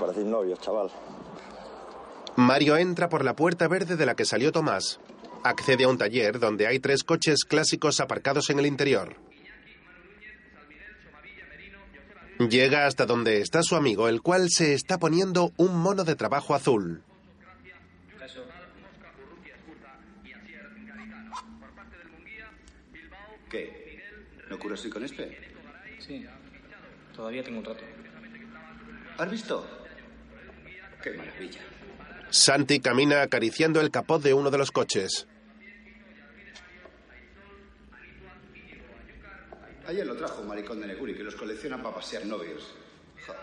[0.00, 0.90] Parecéis novios, chaval.
[2.34, 5.00] Mario entra por la puerta verde de la que salió Tomás.
[5.48, 9.14] Accede a un taller donde hay tres coches clásicos aparcados en el interior.
[12.40, 16.52] Llega hasta donde está su amigo, el cual se está poniendo un mono de trabajo
[16.52, 17.04] azul.
[23.48, 24.02] ¿Qué?
[24.50, 25.38] ¿No curas hoy con este?
[26.00, 26.26] Sí.
[27.14, 27.84] Todavía tengo un rato.
[29.16, 29.64] ¿Has visto?
[31.04, 31.60] Qué maravilla.
[32.30, 35.28] Santi camina acariciando el capó de uno de los coches.
[39.86, 42.74] Ayer lo trajo un maricón de Neguri que los colecciona para pasear novios.
[43.26, 43.34] Ja.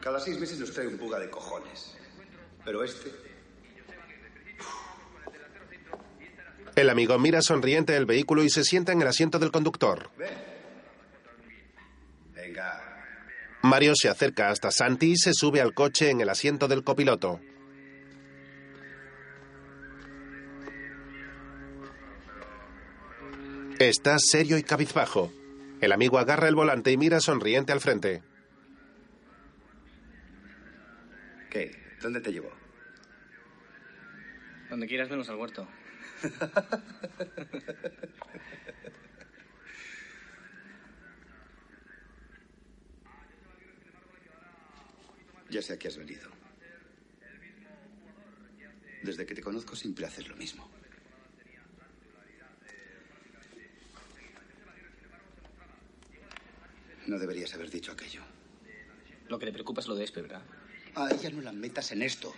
[0.00, 1.96] Cada seis meses nos trae un puga de cojones.
[2.64, 3.10] Pero este,
[6.78, 10.10] El amigo mira sonriente el vehículo y se sienta en el asiento del conductor.
[12.32, 13.04] venga,
[13.62, 17.40] Mario se acerca hasta Santi y se sube al coche en el asiento del copiloto.
[23.78, 25.32] Está serio y cabizbajo.
[25.80, 28.22] El amigo agarra el volante y mira sonriente al frente.
[31.48, 31.76] ¿qué?
[32.00, 32.50] ¿Dónde te llevo?
[34.70, 35.66] Donde quieras menos al huerto.
[45.50, 46.28] Ya sé a qué has venido.
[49.02, 50.70] Desde que te conozco siempre haces lo mismo.
[57.08, 58.20] No deberías haber dicho aquello.
[59.30, 60.42] Lo que le preocupa es lo de Espe, ¿verdad?
[60.94, 62.34] A ella no la metas en esto.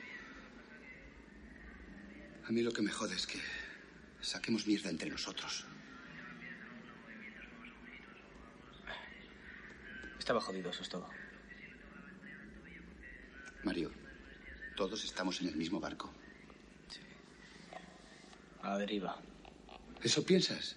[2.47, 3.41] A mí lo que me jode es que
[4.21, 5.67] saquemos mierda entre nosotros.
[10.21, 11.11] Estaba jodido, eso es todo.
[13.65, 13.91] Mario,
[14.77, 16.15] todos estamos en el mismo barco.
[18.63, 19.21] A la deriva.
[20.01, 20.77] ¿Eso piensas?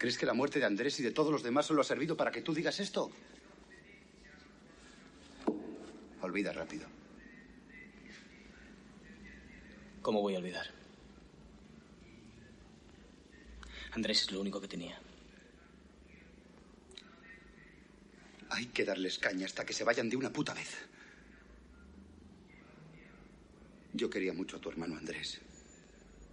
[0.00, 2.30] ¿Crees que la muerte de Andrés y de todos los demás solo ha servido para
[2.30, 3.10] que tú digas esto?
[6.22, 6.88] Olvida rápido.
[10.00, 10.64] ¿Cómo voy a olvidar?
[13.92, 14.98] Andrés es lo único que tenía.
[18.48, 20.78] Hay que darles caña hasta que se vayan de una puta vez.
[23.92, 25.42] Yo quería mucho a tu hermano Andrés.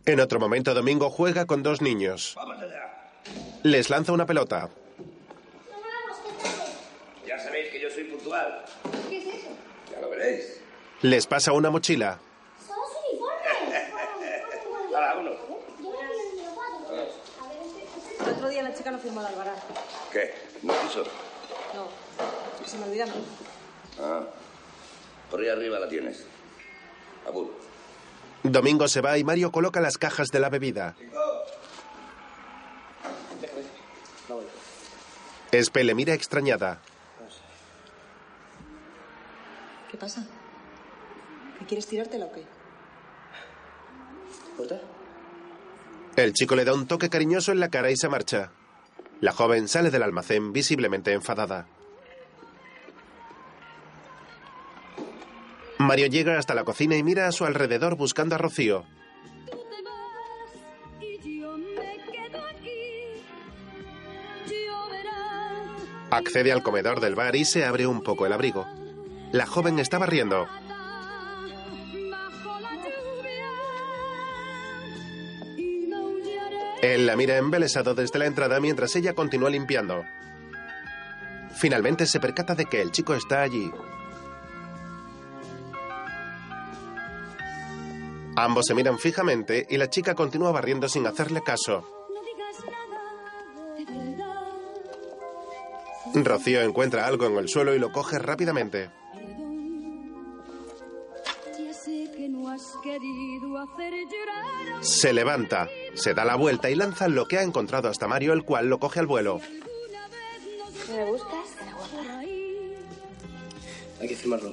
[0.06, 2.32] En otro momento, Domingo juega con dos niños.
[2.38, 3.07] Vamos allá.
[3.64, 4.70] Les lanza una pelota.
[7.26, 8.64] Ya sabéis que yo soy puntual.
[9.10, 9.48] ¿Qué es eso?
[9.92, 10.62] Ya lo veréis.
[11.02, 12.20] Les pasa una mochila.
[12.66, 14.92] Son los uniformes.
[14.92, 15.32] Para uno.
[18.26, 19.56] El otro día la chica no firmó el albarán.
[20.12, 20.34] ¿Qué?
[20.64, 21.04] ¿No quiso?
[21.74, 21.88] No,
[22.66, 23.14] se me olvida a mí.
[24.00, 24.24] Ah.
[25.30, 26.26] Por ahí arriba la tienes.
[27.28, 27.54] Abur.
[28.44, 30.96] Domingo se va y Mario coloca las cajas de la bebida.
[35.52, 36.80] Espe le mira extrañada.
[39.90, 40.26] ¿Qué pasa?
[41.60, 42.44] ¿Que quieres tirártela o qué?
[46.16, 48.52] El chico le da un toque cariñoso en la cara y se marcha.
[49.22, 51.68] La joven sale del almacén visiblemente enfadada.
[55.78, 58.84] Mario llega hasta la cocina y mira a su alrededor buscando a Rocío.
[66.10, 68.66] Accede al comedor del bar y se abre un poco el abrigo.
[69.34, 70.48] La joven está barriendo.
[76.82, 80.06] Él la mira embelesado desde la entrada mientras ella continúa limpiando.
[81.56, 83.72] Finalmente se percata de que el chico está allí.
[88.36, 91.97] Ambos se miran fijamente y la chica continúa barriendo sin hacerle caso.
[96.26, 98.90] Rocío encuentra algo en el suelo y lo coge rápidamente.
[104.82, 108.44] Se levanta, se da la vuelta y lanza lo que ha encontrado hasta Mario, el
[108.44, 109.40] cual lo coge al vuelo.
[114.00, 114.52] Hay que firmarlo.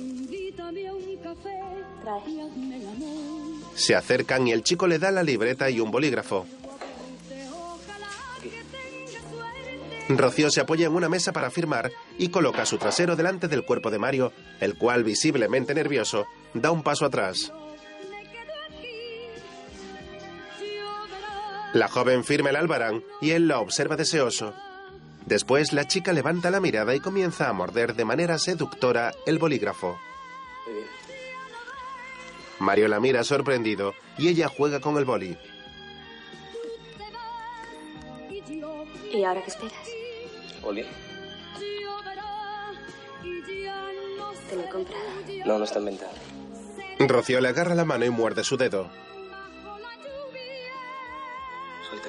[3.74, 6.46] Se acercan y el chico le da la libreta y un bolígrafo.
[10.08, 13.90] Rocío se apoya en una mesa para firmar y coloca su trasero delante del cuerpo
[13.90, 17.52] de Mario, el cual, visiblemente nervioso, da un paso atrás.
[21.72, 24.54] La joven firma el albarán y él la observa deseoso.
[25.26, 29.98] Después la chica levanta la mirada y comienza a morder de manera seductora el bolígrafo.
[32.60, 35.36] Mario la mira sorprendido y ella juega con el boli.
[39.12, 39.93] ¿Y ahora qué esperas?
[40.64, 40.84] Oli.
[44.48, 45.04] Te lo he comprado.
[45.46, 46.06] No, no está en venta.
[46.98, 48.88] Rocío le agarra la mano y muerde su dedo.
[51.88, 52.08] Suelta.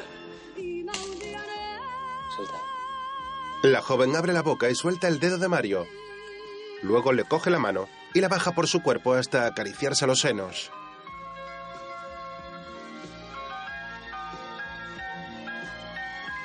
[2.36, 2.54] Suelta.
[3.64, 5.88] La joven abre la boca y suelta el dedo de Mario.
[6.82, 10.72] Luego le coge la mano y la baja por su cuerpo hasta acariciarse los senos.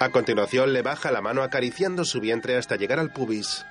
[0.01, 3.67] A continuación le baja la mano acariciando su vientre hasta llegar al pubis.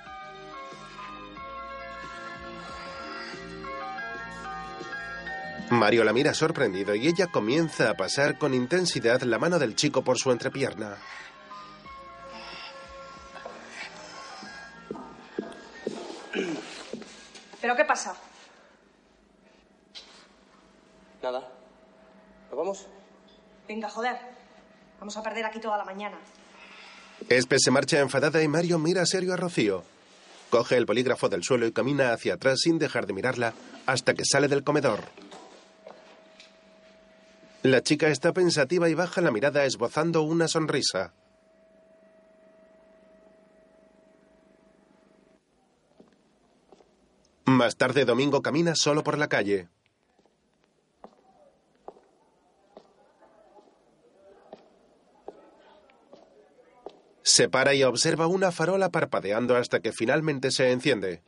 [5.71, 10.03] Mario la mira sorprendido y ella comienza a pasar con intensidad la mano del chico
[10.03, 10.97] por su entrepierna.
[17.59, 18.15] ¿Pero qué pasa?
[21.23, 21.49] Nada.
[22.51, 22.87] ¿Nos vamos?
[23.67, 24.38] Venga, joder.
[24.99, 26.17] Vamos a perder aquí toda la mañana.
[27.29, 29.83] Espe se marcha enfadada y Mario mira serio a Rocío.
[30.49, 33.53] Coge el bolígrafo del suelo y camina hacia atrás sin dejar de mirarla
[33.85, 35.01] hasta que sale del comedor.
[37.61, 41.13] La chica está pensativa y baja la mirada esbozando una sonrisa.
[47.45, 49.67] Más tarde, Domingo camina solo por la calle.
[57.29, 61.21] Se para y observa una farola parpadeando hasta que finalmente se enciende.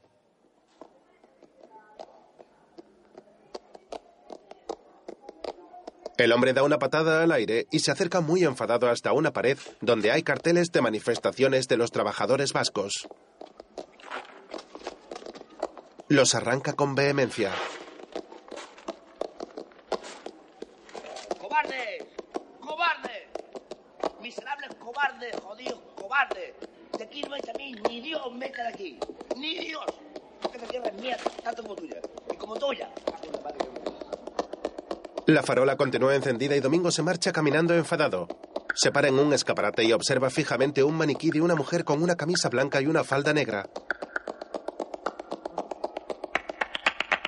[6.17, 9.59] El hombre da una patada al aire y se acerca muy enfadado hasta una pared
[9.79, 13.07] donde hay carteles de manifestaciones de los trabajadores vascos.
[16.07, 17.53] Los arranca con vehemencia.
[21.39, 22.07] ¡Cobarde!
[22.59, 23.29] ¡Cobarde!
[25.01, 25.35] ¡Miserables cobardes!
[25.41, 26.53] ¡Jodidos cobardes!
[26.97, 28.99] De aquí no echa a mí, ni Dios me echa de aquí.
[29.35, 29.85] ¡Ni Dios!
[30.41, 32.01] Porque esta tierra es tanto como tuya.
[32.31, 32.89] Y como tuya.
[35.27, 38.27] La farola continúa encendida y Domingo se marcha caminando enfadado.
[38.75, 42.15] Se para en un escaparate y observa fijamente un maniquí de una mujer con una
[42.15, 43.69] camisa blanca y una falda negra.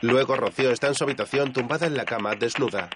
[0.02, 2.90] Luego Rocío está en su habitación tumbada en la cama, desnuda.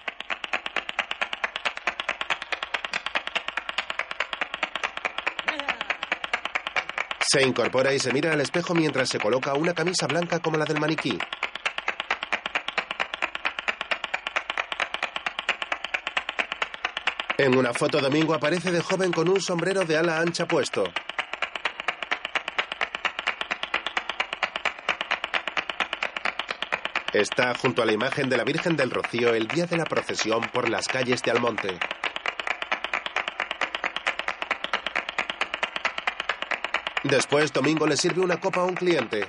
[7.30, 10.64] Se incorpora y se mira al espejo mientras se coloca una camisa blanca como la
[10.64, 11.18] del maniquí.
[17.36, 20.84] En una foto Domingo aparece de joven con un sombrero de ala ancha puesto.
[27.12, 30.40] Está junto a la imagen de la Virgen del Rocío el día de la procesión
[30.50, 31.78] por las calles de Almonte.
[37.08, 39.26] Después, Domingo le sirve una copa a un cliente.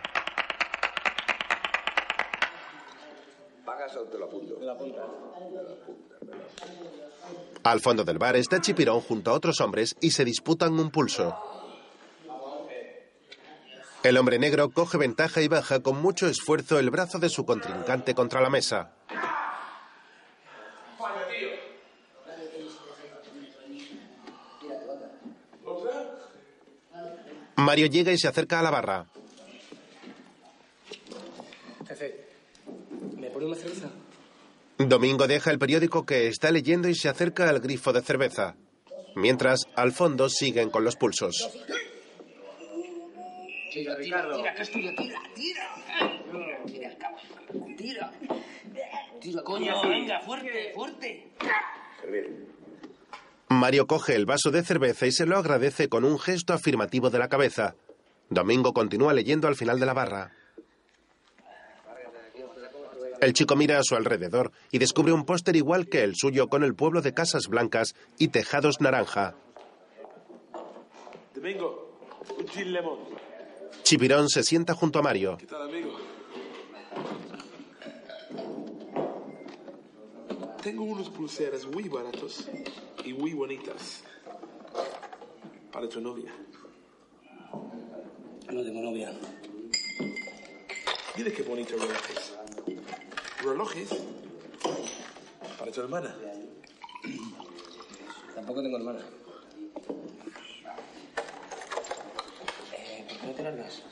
[7.64, 11.38] Al fondo del bar está Chipirón junto a otros hombres y se disputan un pulso.
[14.04, 18.14] El hombre negro coge ventaja y baja con mucho esfuerzo el brazo de su contrincante
[18.14, 18.94] contra la mesa.
[27.70, 29.06] Mario llega y se acerca a la barra.
[31.88, 32.16] Jefe,
[33.16, 33.92] ¿me pone una cerveza?
[34.80, 38.56] Domingo deja el periódico que está leyendo y se acerca al grifo de cerveza.
[39.16, 41.48] Mientras, al fondo siguen con los pulsos.
[43.72, 45.70] Tira, tira, tira, que es tuyo, tira, tira.
[46.66, 48.12] Tira, cabrón, tira.
[49.22, 51.29] Tira, coño, venga, fuerte, fuerte.
[53.60, 57.20] Mario coge el vaso de cerveza y se lo agradece con un gesto afirmativo de
[57.20, 57.76] la cabeza.
[58.30, 60.32] Domingo continúa leyendo al final de la barra.
[63.20, 66.64] El chico mira a su alrededor y descubre un póster igual que el suyo con
[66.64, 69.36] el pueblo de casas blancas y tejados naranja.
[71.36, 72.00] Domingo,
[72.38, 73.00] un gin lemon.
[73.84, 75.36] Chipirón se sienta junto a Mario.
[75.38, 75.98] ¿Qué tal, amigo?
[80.64, 82.48] Tengo unos pulseras muy baratos
[83.06, 84.04] y muy bonitas.
[85.72, 86.34] Para tu novia.
[88.52, 89.12] No tengo novia.
[91.16, 92.34] Mira qué bonitos relojes.
[93.44, 93.90] ¿Relojes?
[95.58, 96.16] Para tu hermana.
[98.36, 99.00] Tampoco tengo hermana.
[102.74, 103.84] Eh, ¿Por qué no te largas?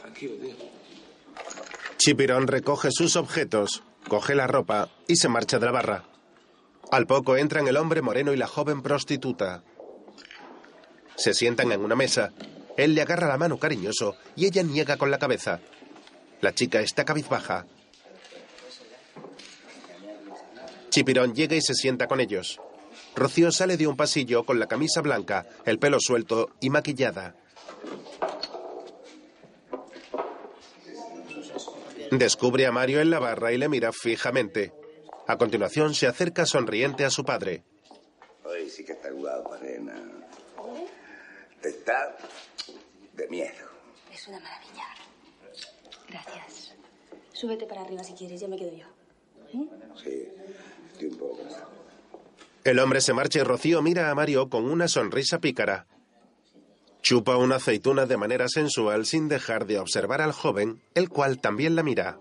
[0.00, 0.54] Tranquilo, tío.
[1.96, 6.04] Chipirón recoge sus objetos, coge la ropa y se marcha de la barra.
[6.90, 9.62] Al poco entran el hombre moreno y la joven prostituta.
[11.16, 12.32] Se sientan en una mesa.
[12.76, 15.60] Él le agarra la mano cariñoso y ella niega con la cabeza.
[16.40, 17.66] La chica está cabizbaja.
[20.90, 22.60] Chipirón llega y se sienta con ellos.
[23.14, 27.34] Rocío sale de un pasillo con la camisa blanca, el pelo suelto y maquillada.
[32.10, 34.72] Descubre a Mario en la barra y le mira fijamente.
[35.26, 37.64] A continuación se acerca sonriente a su padre.
[38.44, 39.94] Hoy sí que está guapa, nena.
[41.60, 42.16] Te está
[43.14, 43.66] de miedo.
[44.12, 44.84] Es una maravilla.
[46.08, 46.74] Gracias.
[47.32, 48.86] Súbete para arriba si quieres, ya me quedo yo.
[50.02, 50.28] Sí,
[50.92, 51.70] estoy un poco cansado.
[52.64, 55.86] El hombre se marcha y Rocío mira a Mario con una sonrisa pícara.
[57.02, 61.76] Chupa una aceituna de manera sensual sin dejar de observar al joven, el cual también
[61.76, 62.18] la mira.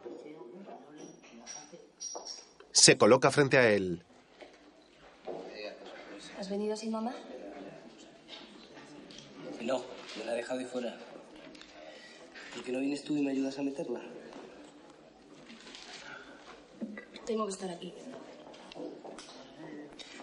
[2.86, 4.04] Se coloca frente a él.
[6.40, 7.16] ¿Has venido sin mamá?
[9.64, 9.84] No,
[10.20, 10.96] me la he dejado ahí fuera.
[12.54, 14.02] ¿Por qué no vienes tú y me ayudas a meterla?
[17.26, 17.92] Tengo que estar aquí.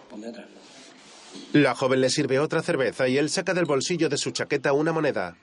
[0.09, 0.47] Ponme otra.
[1.51, 4.93] La joven le sirve otra cerveza y él saca del bolsillo de su chaqueta una
[4.93, 5.35] moneda.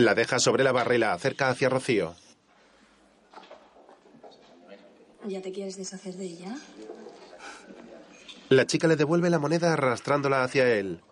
[0.00, 2.14] La deja sobre la barra y la acerca hacia Rocío.
[5.26, 6.56] ¿Ya te quieres deshacer de ella?
[8.48, 11.02] La chica le devuelve la moneda arrastrándola hacia él.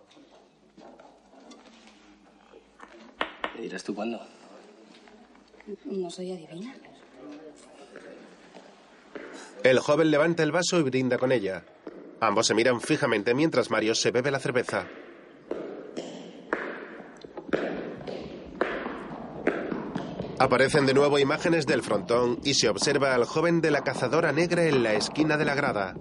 [3.55, 4.25] ¿Me dirás tú cuándo?
[5.85, 6.75] No soy adivina.
[9.63, 11.63] El joven levanta el vaso y brinda con ella.
[12.21, 14.87] Ambos se miran fijamente mientras Mario se bebe la cerveza.
[20.41, 24.63] Aparecen de nuevo imágenes del frontón y se observa al joven de la cazadora negra
[24.63, 25.95] en la esquina de la grada.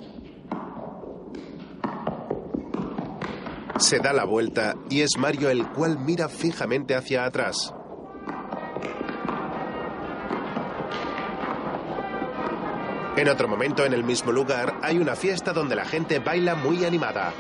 [3.81, 7.75] Se da la vuelta y es Mario el cual mira fijamente hacia atrás.
[13.17, 16.85] En otro momento, en el mismo lugar, hay una fiesta donde la gente baila muy
[16.85, 17.33] animada.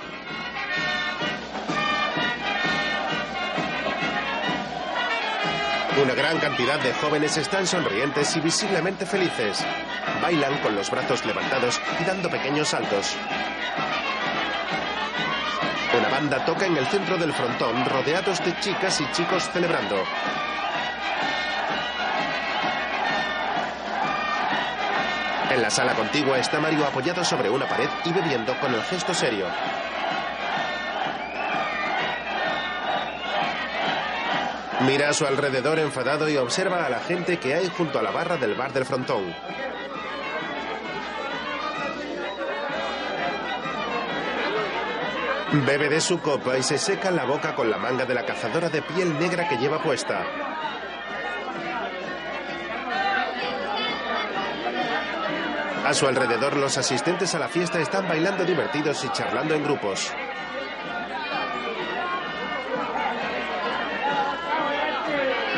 [6.02, 9.64] Una gran cantidad de jóvenes están sonrientes y visiblemente felices.
[10.22, 13.16] Bailan con los brazos levantados y dando pequeños saltos.
[15.98, 19.96] Una banda toca en el centro del frontón, rodeados de chicas y chicos celebrando.
[25.50, 29.12] En la sala contigua está Mario apoyado sobre una pared y bebiendo con el gesto
[29.12, 29.46] serio.
[34.86, 38.12] Mira a su alrededor enfadado y observa a la gente que hay junto a la
[38.12, 39.34] barra del bar del frontón.
[45.66, 48.68] Bebe de su copa y se seca la boca con la manga de la cazadora
[48.68, 50.24] de piel negra que lleva puesta.
[55.84, 60.12] A su alrededor, los asistentes a la fiesta están bailando divertidos y charlando en grupos.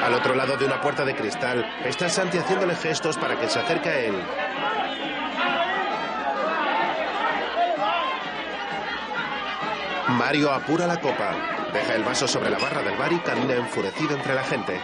[0.02, 3.58] Al otro lado de una puerta de cristal está Santi haciéndole gestos para que se
[3.58, 4.14] acerque a él.
[10.08, 11.34] Mario apura la copa,
[11.72, 14.80] deja el vaso sobre la barra del bar y camina enfurecido entre la gente.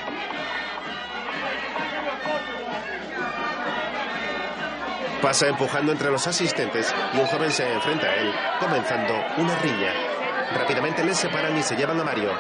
[5.22, 9.92] Pasa empujando entre los asistentes y un joven se enfrenta a él, comenzando una riña.
[10.54, 12.30] Rápidamente les separan y se llevan a Mario.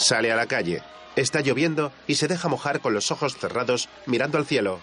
[0.00, 0.82] Sale a la calle.
[1.14, 4.80] Está lloviendo y se deja mojar con los ojos cerrados mirando al cielo.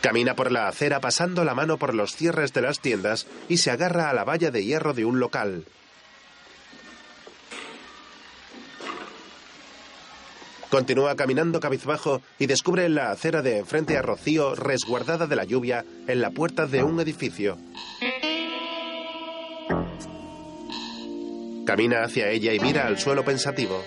[0.00, 3.70] Camina por la acera pasando la mano por los cierres de las tiendas y se
[3.70, 5.66] agarra a la valla de hierro de un local.
[10.70, 15.44] Continúa caminando cabizbajo y descubre en la acera de enfrente a Rocío resguardada de la
[15.44, 17.58] lluvia en la puerta de un edificio.
[21.66, 23.82] Camina hacia ella y mira al suelo pensativo.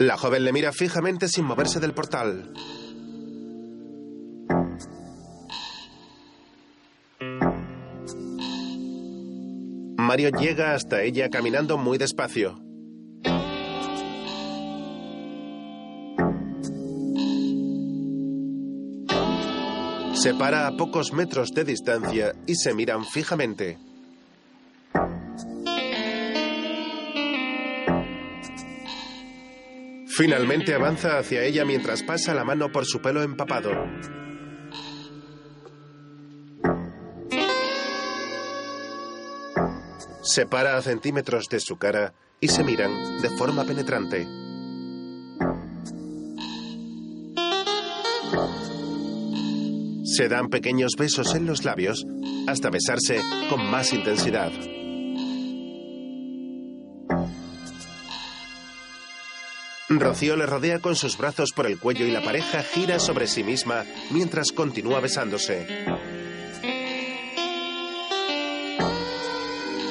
[0.00, 2.52] La joven le mira fijamente sin moverse del portal.
[9.96, 12.65] Mario llega hasta ella caminando muy despacio.
[20.16, 23.78] Se para a pocos metros de distancia y se miran fijamente.
[30.08, 33.70] Finalmente avanza hacia ella mientras pasa la mano por su pelo empapado.
[40.22, 44.45] Se para a centímetros de su cara y se miran de forma penetrante.
[50.16, 52.06] Se dan pequeños besos en los labios
[52.46, 54.50] hasta besarse con más intensidad.
[59.90, 63.44] Rocío le rodea con sus brazos por el cuello y la pareja gira sobre sí
[63.44, 65.66] misma mientras continúa besándose.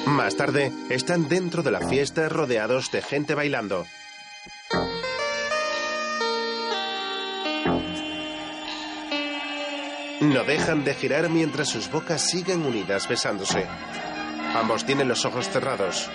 [0.07, 3.86] Más tarde, están dentro de la fiesta rodeados de gente bailando.
[10.26, 13.67] No dejan de girar mientras sus bocas siguen unidas besándose.
[14.55, 16.09] Ambos tienen los ojos cerrados.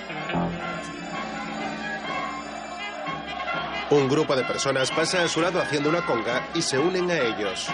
[3.91, 7.19] Un grupo de personas pasa a su lado haciendo una conga y se unen a
[7.19, 7.69] ellos.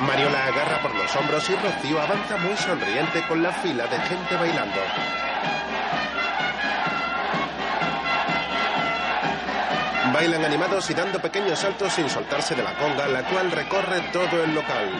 [0.00, 3.98] Mario la agarra por los hombros y Rocío avanza muy sonriente con la fila de
[3.98, 4.80] gente bailando.
[10.12, 14.44] Bailan animados y dando pequeños saltos sin soltarse de la conga, la cual recorre todo
[14.44, 14.90] el local.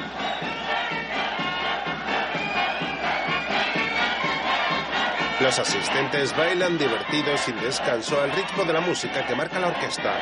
[5.40, 10.14] Los asistentes bailan divertidos sin descanso al ritmo de la música que marca la orquesta.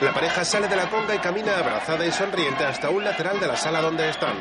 [0.00, 3.46] La pareja sale de la conga y camina abrazada y sonriente hasta un lateral de
[3.46, 4.36] la sala donde están.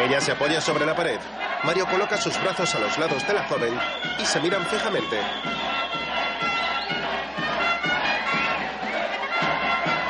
[0.00, 1.20] Ella se apoya sobre la pared.
[1.62, 3.78] Mario coloca sus brazos a los lados de la joven
[4.18, 5.20] y se miran fijamente.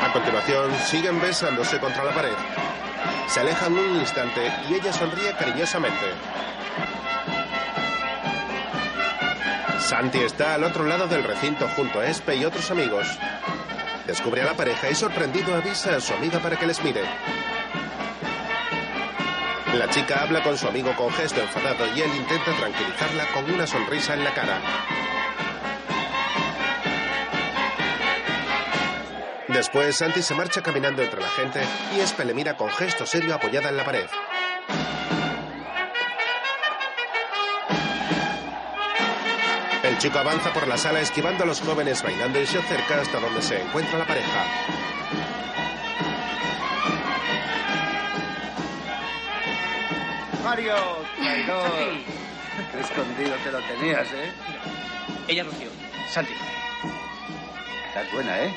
[0.01, 2.35] A continuación, siguen besándose contra la pared.
[3.27, 6.15] Se alejan un instante y ella sonríe cariñosamente.
[9.81, 13.09] Santi está al otro lado del recinto junto a Espe y otros amigos.
[14.07, 17.03] Descubre a la pareja y sorprendido avisa a su amiga para que les mire.
[19.75, 23.67] La chica habla con su amigo con gesto enfadado y él intenta tranquilizarla con una
[23.67, 24.61] sonrisa en la cara.
[29.47, 31.61] Después, Santi se marcha caminando entre la gente
[31.95, 34.07] y Espe le mira con gesto serio apoyada en la pared.
[39.85, 43.21] El chico avanza por la sala esquivando a los jóvenes bailando y se acerca hasta
[43.21, 44.90] donde se encuentra la pareja.
[50.51, 50.75] Mario,
[51.17, 51.71] traidor.
[52.73, 54.33] Qué escondido te lo tenías, ¿eh?
[55.29, 55.71] Ella Rocío.
[56.11, 56.33] Santi.
[57.87, 58.53] Estás buena, ¿eh?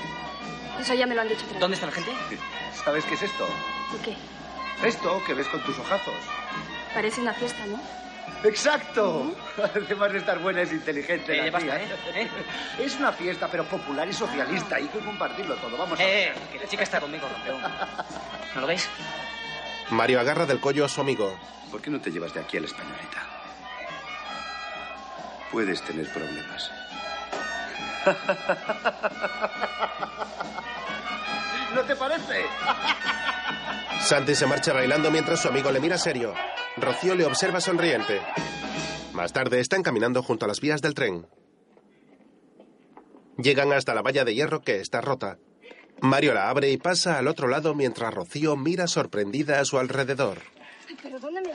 [0.81, 1.45] Eso ya me lo han dicho.
[1.59, 2.11] ¿Dónde está la gente?
[2.83, 3.47] ¿Sabes qué es esto?
[3.93, 4.87] ¿Y qué?
[4.87, 6.15] Esto que ves con tus ojazos.
[6.95, 7.79] Parece una fiesta, ¿no?
[8.43, 9.31] Exacto.
[9.63, 11.37] Además de estar buena, es inteligente.
[11.37, 12.21] Eh, la basta, tía.
[12.23, 12.27] ¿eh?
[12.79, 14.77] Es una fiesta, pero popular y socialista.
[14.77, 15.77] Hay que compartirlo todo.
[15.77, 17.61] Vamos a Eh, que la chica está conmigo, campeón.
[18.55, 18.89] ¿No lo veis?
[19.91, 21.37] Mario agarra del cuello a su amigo.
[21.71, 23.23] ¿Por qué no te llevas de aquí a la españolita?
[25.51, 26.71] Puedes tener problemas.
[31.73, 32.45] ¿No te parece?
[34.01, 36.33] Santi se marcha bailando mientras su amigo le mira serio.
[36.77, 38.21] Rocío le observa sonriente.
[39.13, 41.27] Más tarde están caminando junto a las vías del tren.
[43.37, 45.37] Llegan hasta la valla de hierro que está rota.
[46.03, 50.39] Mario la abre y pasa al otro lado mientras Rocío mira sorprendida a su alrededor.
[51.01, 51.53] ¿Pero dónde me?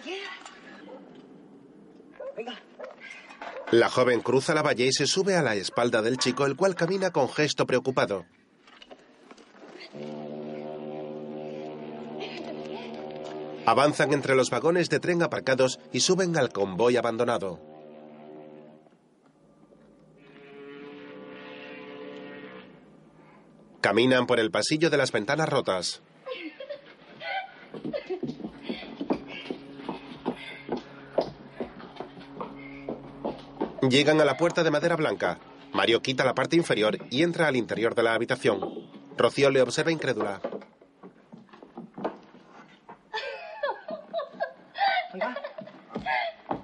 [3.73, 6.75] La joven cruza la valla y se sube a la espalda del chico, el cual
[6.75, 8.25] camina con gesto preocupado.
[13.67, 17.78] Avanzan entre los vagones de tren aparcados y suben al convoy abandonado.
[23.81, 26.03] Caminan por el pasillo de las ventanas rotas.
[33.89, 35.39] Llegan a la puerta de madera blanca.
[35.73, 38.61] Mario quita la parte inferior y entra al interior de la habitación.
[39.17, 40.41] Rocío le observa incrédula.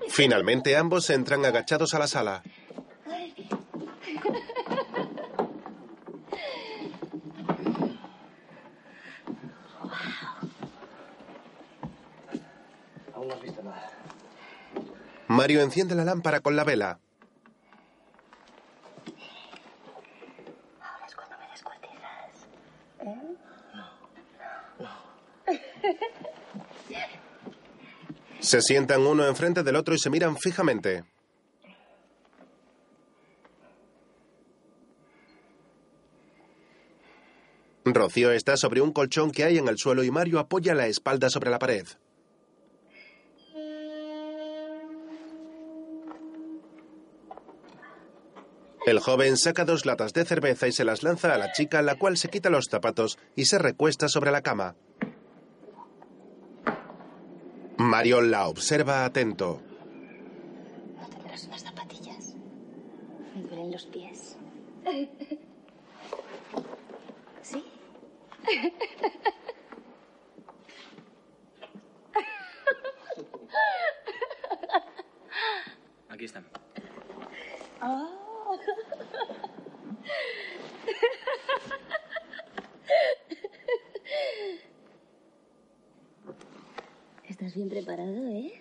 [0.08, 2.42] Finalmente ambos entran agachados a la sala.
[13.14, 13.90] Aún no has visto nada.
[15.34, 17.00] Mario enciende la lámpara con la vela.
[20.80, 22.46] Ahora es cuando me descuartizas.
[23.00, 23.36] ¿Eh?
[28.38, 31.02] Se sientan uno enfrente del otro y se miran fijamente.
[37.84, 41.28] Rocío está sobre un colchón que hay en el suelo y Mario apoya la espalda
[41.28, 41.86] sobre la pared.
[48.86, 51.96] El joven saca dos latas de cerveza y se las lanza a la chica, la
[51.96, 54.76] cual se quita los zapatos y se recuesta sobre la cama.
[57.78, 59.62] Mario la observa atento.
[60.96, 62.34] ¿No tendrás unas zapatillas?
[63.34, 64.36] Me duelen los pies.
[67.42, 67.64] ¿Sí?
[76.10, 76.44] Aquí están.
[77.82, 78.23] Oh.
[87.28, 88.52] Estás bien preparado, ¿eh?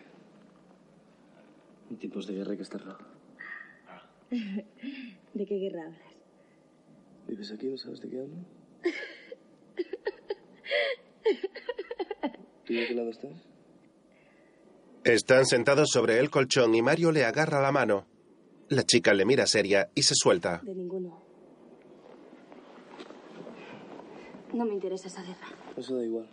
[1.90, 2.98] En tiempos de guerra hay que estarlo.
[4.32, 6.14] ¿De qué guerra hablas?
[7.28, 7.68] ¿Vives aquí?
[7.68, 8.36] ¿No sabes de qué hablo?
[12.68, 13.32] ¿Y de qué lado estás?
[15.04, 18.08] Están sentados sobre el colchón y Mario le agarra la mano.
[18.74, 20.60] La chica le mira seria y se suelta.
[20.64, 21.22] De ninguno.
[24.52, 25.48] No me interesa esa guerra.
[25.78, 26.28] Eso da igual.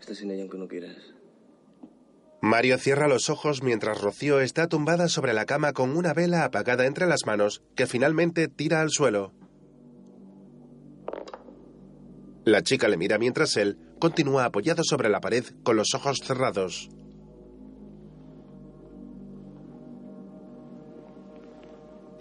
[0.00, 0.98] Estás sin ella aunque no quieras.
[2.42, 6.84] Mario cierra los ojos mientras Rocío está tumbada sobre la cama con una vela apagada
[6.84, 9.32] entre las manos que finalmente tira al suelo.
[12.44, 16.90] La chica le mira mientras él continúa apoyado sobre la pared con los ojos cerrados.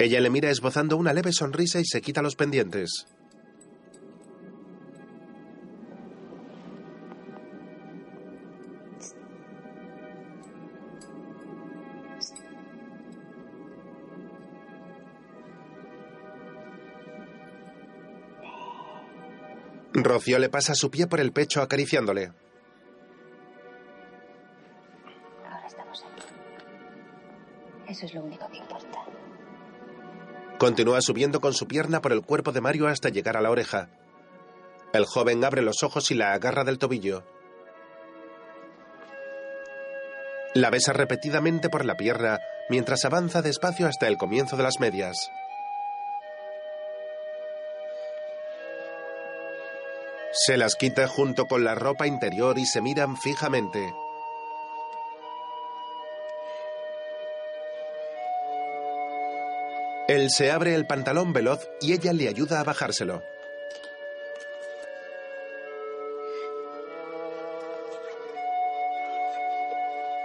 [0.03, 3.05] Ella le mira esbozando una leve sonrisa y se quita los pendientes.
[19.93, 22.31] Rocío le pasa su pie por el pecho acariciándole.
[25.45, 26.23] Ahora estamos aquí.
[27.87, 28.70] Eso es lo único importa.
[30.61, 33.89] Continúa subiendo con su pierna por el cuerpo de Mario hasta llegar a la oreja.
[34.93, 37.23] El joven abre los ojos y la agarra del tobillo.
[40.53, 42.37] La besa repetidamente por la pierna
[42.69, 45.31] mientras avanza despacio hasta el comienzo de las medias.
[50.31, 53.95] Se las quita junto con la ropa interior y se miran fijamente.
[60.11, 63.23] Él se abre el pantalón veloz y ella le ayuda a bajárselo.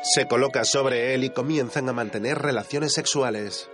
[0.03, 3.70] Se coloca sobre él y comienzan a mantener relaciones sexuales.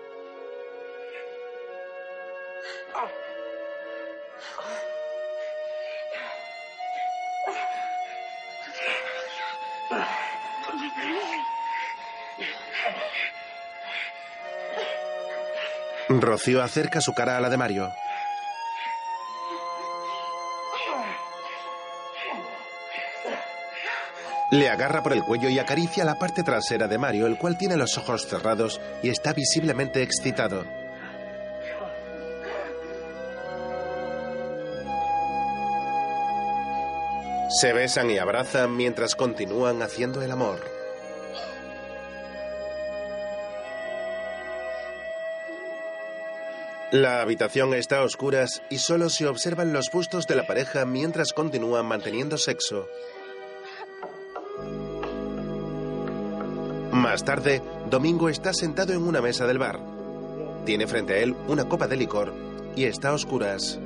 [16.33, 17.93] Rocío acerca su cara a la de Mario.
[24.51, 27.77] Le agarra por el cuello y acaricia la parte trasera de Mario, el cual tiene
[27.77, 30.65] los ojos cerrados y está visiblemente excitado.
[37.51, 40.72] Se besan y abrazan mientras continúan haciendo el amor.
[46.93, 51.33] La habitación está a oscuras y solo se observan los bustos de la pareja mientras
[51.33, 52.87] continúan manteniendo sexo.
[56.91, 59.81] Más tarde, Domingo está sentado en una mesa del bar.
[60.67, 62.35] Tiene frente a él una copa de licor
[62.77, 63.81] y está a oscuras.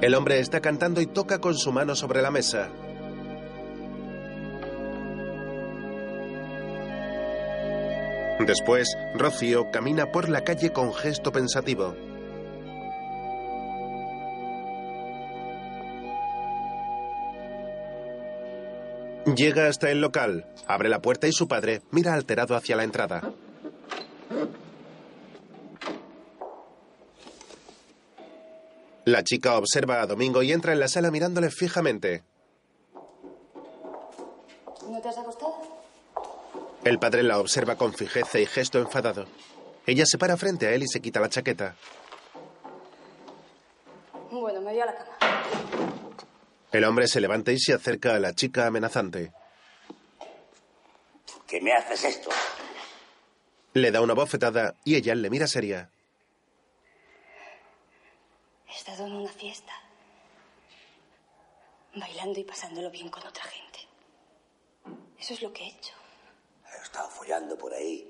[0.00, 2.70] El hombre está cantando y toca con su mano sobre la mesa.
[8.46, 11.94] Después, Rocío camina por la calle con gesto pensativo.
[19.34, 23.32] Llega hasta el local, abre la puerta y su padre mira alterado hacia la entrada.
[29.06, 32.22] La chica observa a Domingo y entra en la sala mirándole fijamente.
[34.90, 35.84] ¿No te has acostado?
[36.84, 39.26] El padre la observa con fijeza y gesto enfadado.
[39.86, 41.76] Ella se para frente a él y se quita la chaqueta.
[44.30, 45.44] Bueno, me voy a la cama.
[46.72, 49.32] El hombre se levanta y se acerca a la chica amenazante.
[51.46, 52.30] ¿Qué me haces esto?
[53.72, 55.88] Le da una bofetada y ella le mira seria.
[58.68, 59.72] He estado en una fiesta.
[61.94, 63.78] Bailando y pasándolo bien con otra gente.
[65.18, 65.94] Eso es lo que he hecho.
[66.78, 68.06] He estado follando por ahí.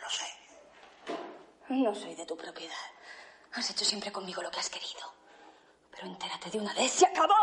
[0.00, 0.26] Lo sé.
[1.68, 2.74] No soy de tu propiedad.
[3.52, 5.12] Has hecho siempre conmigo lo que has querido.
[5.90, 7.34] Pero entérate de una vez, ¡se acabó!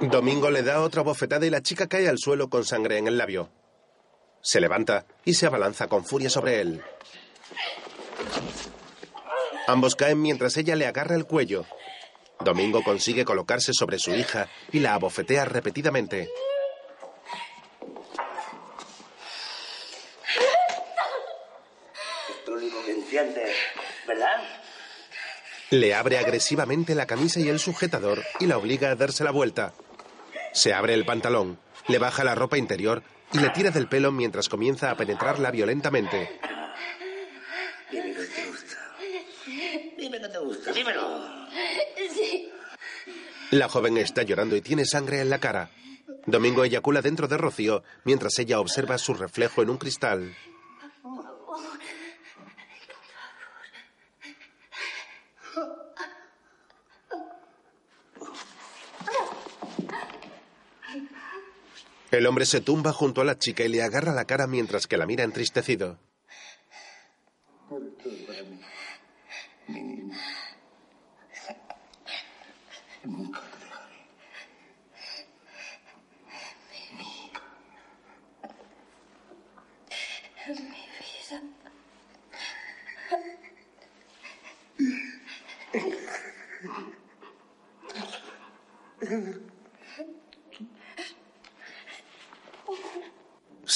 [0.00, 3.18] Domingo le da otra bofetada y la chica cae al suelo con sangre en el
[3.18, 3.50] labio.
[4.40, 6.82] Se levanta y se abalanza con furia sobre él.
[9.68, 11.64] Ambos caen mientras ella le agarra el cuello.
[12.40, 16.28] Domingo consigue colocarse sobre su hija y la abofetea repetidamente.
[22.28, 23.56] Es lo único que entiendes,
[24.06, 24.42] ¿verdad?
[25.72, 29.72] Le abre agresivamente la camisa y el sujetador y la obliga a darse la vuelta.
[30.52, 31.58] Se abre el pantalón,
[31.88, 33.02] le baja la ropa interior
[33.32, 36.38] y le tira del pelo mientras comienza a penetrarla violentamente.
[37.90, 38.76] Dime que te gusta.
[39.96, 41.48] Dime que te gusta, dímelo.
[42.14, 42.50] Sí.
[43.52, 45.70] La joven está llorando y tiene sangre en la cara.
[46.26, 50.36] Domingo eyacula dentro de Rocío mientras ella observa su reflejo en un cristal.
[62.12, 64.98] El hombre se tumba junto a la chica y le agarra la cara mientras que
[64.98, 65.98] la mira entristecido.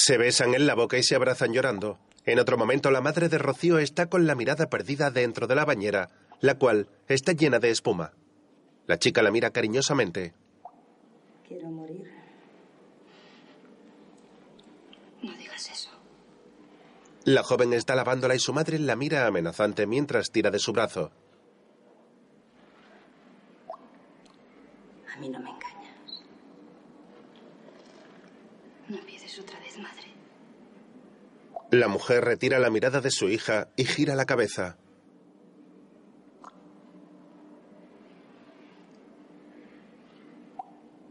[0.06, 1.98] Se besan en la boca y se abrazan llorando.
[2.26, 5.64] En otro momento, la madre de Rocío está con la mirada perdida dentro de la
[5.64, 8.12] bañera, la cual está llena de espuma.
[8.86, 10.32] La chica la mira cariñosamente.
[11.48, 12.08] Quiero morir.
[15.24, 15.90] No digas eso.
[17.24, 21.10] La joven está lavándola y su madre la mira amenazante mientras tira de su brazo.
[25.12, 26.22] A mí no me engañas.
[28.88, 30.06] No empieces otra vez, madre.
[31.70, 34.76] La mujer retira la mirada de su hija y gira la cabeza.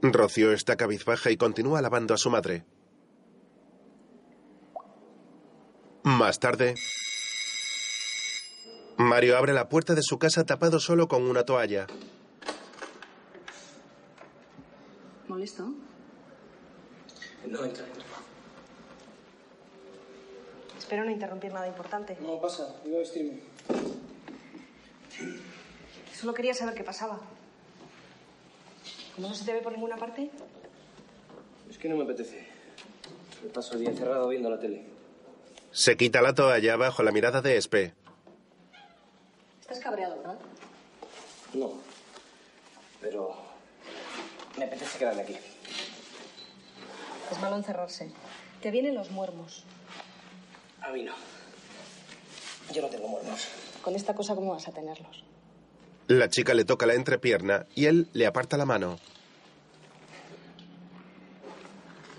[0.01, 2.63] Rocío está cabizbaja y continúa lavando a su madre.
[6.03, 6.75] Más tarde,
[8.97, 11.87] Mario abre la puerta de su casa tapado solo con una toalla.
[15.27, 15.73] ¿Molesto?
[17.49, 17.85] No, entra.
[20.85, 22.15] Espero no interrumpir nada importante.
[22.21, 23.39] No pasa, iba a vestirme.
[26.13, 27.19] Solo quería saber qué pasaba.
[29.15, 30.29] ¿Cómo no se te ve por ninguna parte?
[31.67, 32.47] Es que no me apetece.
[33.41, 34.85] Me paso el día encerrado viendo la tele.
[35.71, 37.95] Se quita la toalla bajo la mirada de Espe.
[39.61, 40.37] Estás cabreado, ¿verdad?
[41.55, 41.71] No.
[43.01, 43.35] Pero
[44.55, 45.35] me apetece quedarme aquí.
[47.31, 48.11] Es malo encerrarse.
[48.61, 49.65] Te vienen los muermos.
[50.85, 51.13] A mí no.
[52.71, 53.47] Yo no tengo muertos.
[53.81, 55.23] Con esta cosa, ¿cómo vas a tenerlos?
[56.07, 58.99] La chica le toca la entrepierna y él le aparta la mano.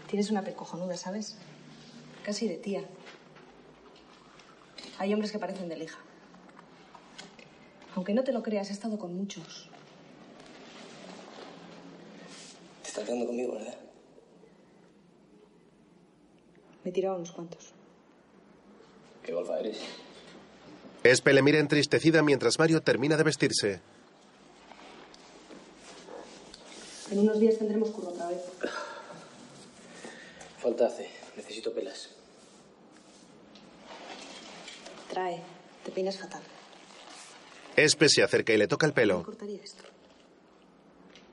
[0.09, 1.37] Tienes una pecojonuda, ¿sabes?
[2.25, 2.85] Casi de tía.
[4.99, 5.99] Hay hombres que parecen de lija.
[7.95, 9.69] Aunque no te lo creas, he estado con muchos.
[12.83, 13.79] Te estás quedando conmigo, ¿verdad?
[16.83, 17.76] Me he tirado unos cuantos.
[19.27, 19.79] Qué golfa eres.
[21.03, 23.81] Espe le mira entristecida mientras Mario termina de vestirse.
[27.11, 28.41] En unos días tendremos curro otra vez.
[30.59, 31.09] Falta hace.
[31.37, 32.11] Necesito pelas.
[35.11, 35.43] Trae.
[35.85, 36.43] Te peinas fatal.
[37.77, 39.23] Espe se acerca y le toca el Me pelo.
[39.23, 39.85] cortaría esto.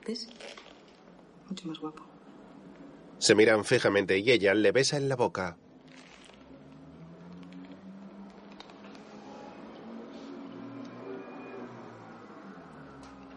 [0.06, 0.28] ¿Ves?
[1.48, 2.04] Mucho más guapo.
[3.18, 5.56] Se miran fijamente y ella le besa en la boca.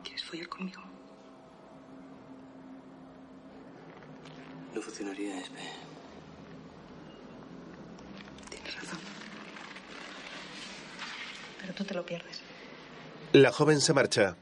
[0.03, 0.81] ¿Quieres follar conmigo?
[4.73, 5.59] No funcionaría, Espe.
[8.49, 8.99] Tienes razón.
[11.61, 12.41] Pero tú te lo pierdes.
[13.37, 14.35] La joven se marcha.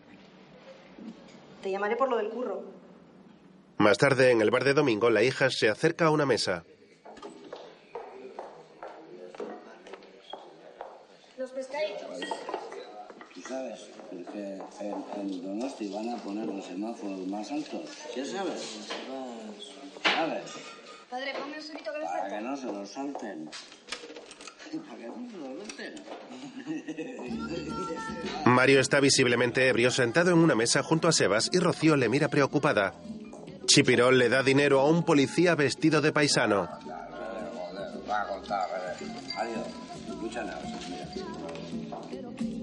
[1.61, 2.63] Te llamaré por lo del curro.
[3.77, 6.63] Más tarde, en el bar de domingo, la hija se acerca a una mesa.
[11.37, 12.07] Los pescaditos.
[13.33, 17.89] Tú sabes, porque en, en Donosti van a poner los semáforos más altos.
[18.13, 18.87] ¿Qué sabes?
[20.03, 20.51] ¿Sabes?
[21.09, 22.29] Padre, ponme un surito que Para que salten.
[22.29, 23.49] Para que no se los salten.
[28.45, 32.27] Mario está visiblemente ebrio sentado en una mesa junto a Sebas y Rocío le mira
[32.27, 32.93] preocupada.
[33.65, 36.69] Chipirón le da dinero a un policía vestido de paisano.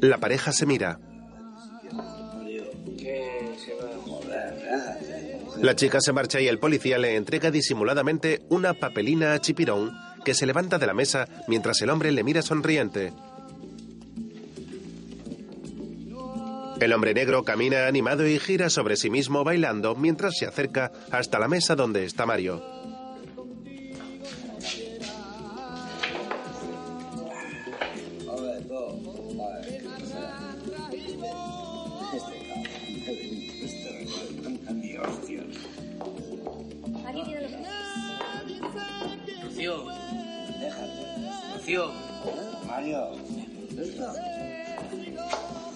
[0.00, 0.98] La pareja se mira.
[5.58, 9.92] La chica se marcha y el policía le entrega disimuladamente una papelina a Chipirón,
[10.24, 13.12] que se levanta de la mesa mientras el hombre le mira sonriente.
[16.80, 21.38] El hombre negro camina animado y gira sobre sí mismo bailando mientras se acerca hasta
[21.38, 22.81] la mesa donde está Mario.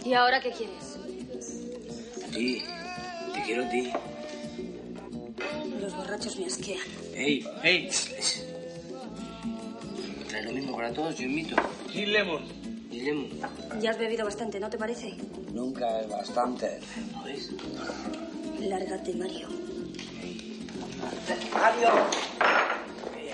[0.07, 1.01] ¿Y ahora qué quieres?
[2.25, 2.63] A ti.
[3.35, 3.91] Te quiero a ti.
[5.81, 6.79] Los borrachos me asquean.
[7.13, 7.45] ¡Ey!
[7.65, 7.91] ¡Ey!
[10.29, 11.57] ¿Trae lo mismo para todos, yo invito.
[11.91, 12.45] Gin Lemon.
[12.89, 13.31] Gin Lemon.
[13.81, 15.17] Ya has bebido bastante, ¿no te parece?
[15.53, 16.79] Nunca es bastante.
[17.13, 17.51] ¿No ves?
[18.61, 19.49] Lárgate, Mario.
[21.53, 21.89] ¡Mario!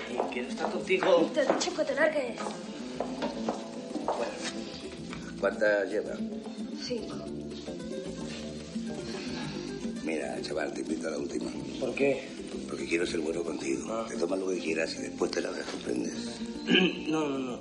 [0.09, 1.29] Ey, quiero estar contigo.
[1.35, 2.39] Te he dicho que te largues.
[5.39, 6.15] ¿Cuántas lleva?
[6.85, 7.15] Cinco.
[10.03, 11.49] Mira, chaval, te invito a la última.
[11.79, 12.23] ¿Por qué?
[12.69, 14.05] Porque quiero ser bueno contigo.
[14.09, 16.39] Te tomas lo que quieras y después te la comprendes.
[17.07, 17.57] No, no, no.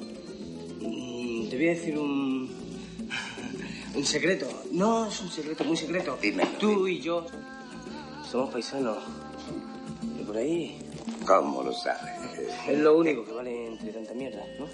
[0.81, 2.51] Mm, Te voy a decir un.
[3.95, 4.47] Un secreto.
[4.73, 6.19] No, es un secreto, muy secreto.
[6.23, 6.47] Dime.
[6.59, 7.27] Tú y yo
[8.31, 8.97] somos paisanos.
[10.19, 10.79] Y por ahí
[11.27, 12.11] ¿Cómo lo sabes?
[12.69, 14.67] es lo único que vale entre tanta mierda, ¿no?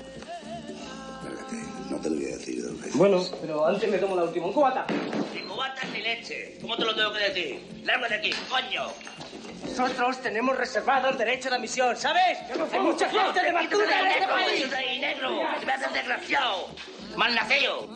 [1.91, 2.97] No te lo voy a decir dos veces.
[2.97, 4.47] Bueno, pero antes me tomo la última.
[4.47, 4.87] ¡Un cubata!
[5.35, 6.59] Ni cubatas ni leche.
[6.61, 7.61] ¿Cómo te lo tengo que decir?
[7.85, 8.87] Lárgate de aquí, coño.
[9.65, 12.39] Nosotros tenemos reservado el derecho de admisión, ¿sabes?
[12.73, 14.73] Hay mucha gente de Maltura en este país.
[14.75, 15.31] ahí, negro!
[15.61, 16.69] ¡Que me haces desgraciado!
[17.17, 17.89] ¡Malnaceo!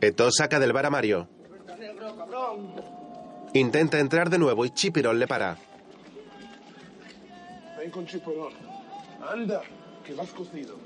[0.00, 1.28] Eto saca del bar a Mario.
[3.54, 5.56] Intenta entrar de nuevo y Chipirón le para.
[7.78, 8.52] Ven con Chipolón.
[9.28, 9.62] Anda,
[10.04, 10.76] que vas cocido.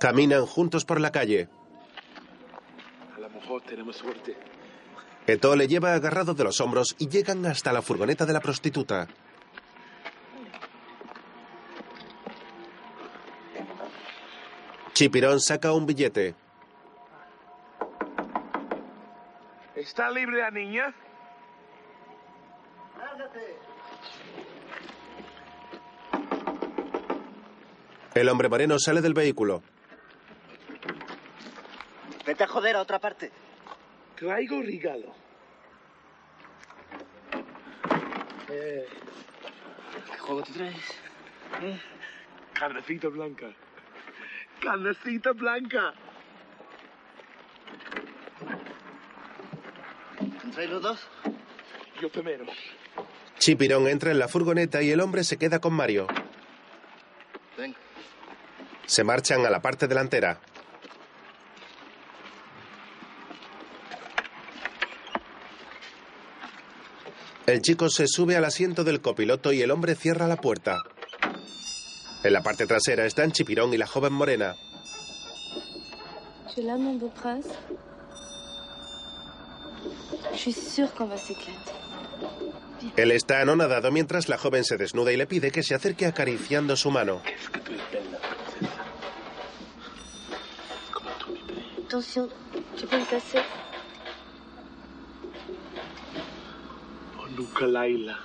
[0.00, 1.48] Caminan juntos por la calle.
[3.14, 4.34] A lo mejor tenemos suerte.
[5.26, 9.06] Eto le lleva agarrado de los hombros y llegan hasta la furgoneta de la prostituta.
[14.94, 16.34] Chipirón saca un billete.
[19.76, 20.94] ¿Está libre la niña?
[22.98, 23.56] ¡Lárgate!
[28.14, 29.62] El hombre moreno sale del vehículo.
[32.30, 33.32] Vete a joder a otra parte.
[34.14, 35.12] Traigo regalo.
[38.48, 38.86] Eh,
[40.12, 40.76] ¿Qué juego te traes?
[41.60, 41.80] ¿Eh?
[42.52, 43.46] Carnecita blanca.
[44.60, 45.92] Carnecita blanca.
[50.44, 51.08] ¿Entráis los dos?
[52.00, 52.44] Yo primero.
[53.40, 56.06] Chipirón entra en la furgoneta y el hombre se queda con Mario.
[57.58, 57.76] Venga.
[58.86, 60.38] Se marchan a la parte delantera.
[67.50, 70.84] El chico se sube al asiento del copiloto y el hombre cierra la puerta.
[72.22, 74.54] En la parte trasera están Chipirón y la joven morena.
[76.56, 77.48] L'as, mon beau prince
[80.32, 81.74] Je suis sûre qu'on va s'éclater.
[82.96, 86.76] Él está anonadado mientras la joven se desnuda y le pide que se acerque acariciando
[86.76, 87.20] su mano.
[91.88, 92.28] Attention,
[92.78, 93.42] tu peux me casser
[97.40, 98.18] Nunca Laila.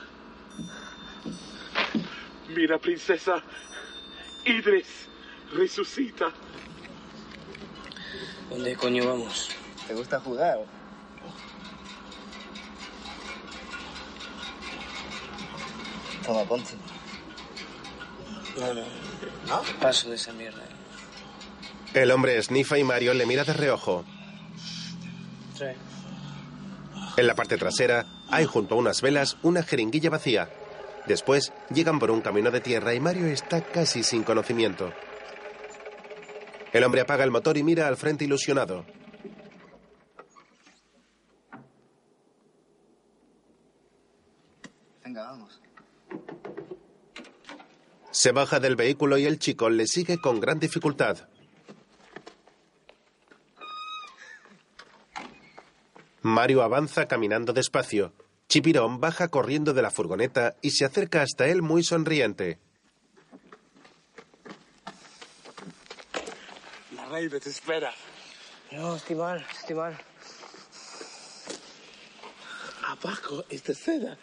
[2.49, 3.41] Mira, princesa.
[4.45, 5.07] Idris
[5.53, 6.34] resucita.
[8.49, 9.51] ¿Dónde coño vamos?
[9.88, 10.57] ¿Te gusta jugar?
[16.26, 16.72] Toma, ponte.
[18.59, 18.84] No, no.
[19.80, 20.61] Paso de esa mierda.
[21.93, 24.03] El hombre esnifa y Mario le mira de reojo.
[25.57, 25.78] Trae.
[27.16, 30.49] En la parte trasera hay junto a unas velas una jeringuilla vacía.
[31.07, 34.91] Después llegan por un camino de tierra y Mario está casi sin conocimiento.
[36.73, 38.86] El hombre apaga el motor y mira al frente ilusionado.
[45.03, 45.61] Venga, vamos.
[48.11, 51.30] Se baja del vehículo y el chico le sigue con gran dificultad.
[56.26, 58.11] Mario avanza caminando despacio.
[58.49, 62.57] Chipirón baja corriendo de la furgoneta y se acerca hasta él muy sonriente.
[66.95, 67.93] La reina te espera.
[68.71, 69.95] No, estoy mal, estoy mal.
[72.88, 74.17] Abajo es de seda.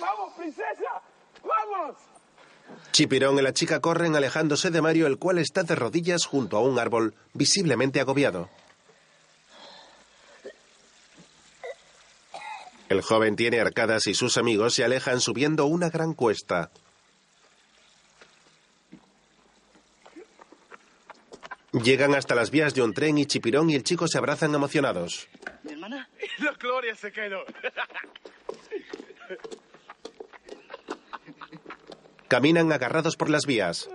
[0.00, 1.02] ¡Vamos, princesa!
[1.44, 1.98] ¡Vamos!
[2.90, 6.62] Chipirón y la chica corren alejándose de Mario, el cual está de rodillas junto a
[6.62, 8.50] un árbol, visiblemente agobiado.
[12.88, 16.70] El joven tiene arcadas y sus amigos se alejan subiendo una gran cuesta.
[21.72, 25.28] Llegan hasta las vías de un tren y Chipirón y el chico se abrazan emocionados.
[25.64, 26.08] ¿Mi hermana?
[26.38, 27.44] La gloria se quedó.
[32.26, 33.88] Caminan agarrados por las vías.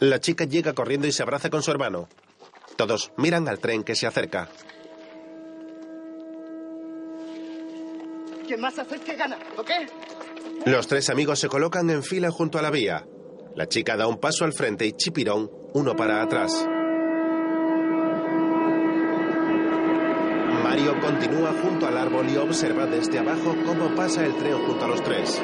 [0.00, 2.08] La chica llega corriendo y se abraza con su hermano.
[2.76, 4.48] Todos miran al tren que se acerca.
[8.46, 9.38] ¿Quién más se acerque gana?
[9.56, 9.70] ¿Ok?
[10.66, 13.06] Los tres amigos se colocan en fila junto a la vía.
[13.54, 16.66] La chica da un paso al frente y Chipirón uno para atrás.
[20.62, 24.88] Mario continúa junto al árbol y observa desde abajo cómo pasa el tren junto a
[24.88, 25.40] los tres.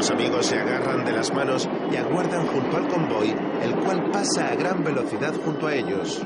[0.00, 4.50] Los amigos se agarran de las manos y aguardan junto al convoy, el cual pasa
[4.50, 6.22] a gran velocidad junto a ellos.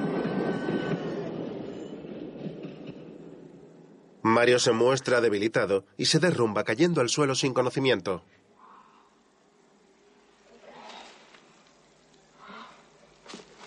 [4.22, 8.22] Mario se muestra debilitado y se derrumba cayendo al suelo sin conocimiento.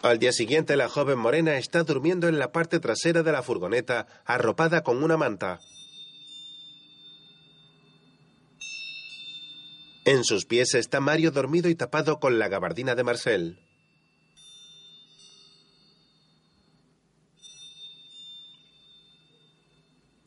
[0.03, 4.07] Al día siguiente la joven morena está durmiendo en la parte trasera de la furgoneta,
[4.23, 5.59] arropada con una manta.
[10.07, 13.59] En sus pies está Mario dormido y tapado con la gabardina de Marcel.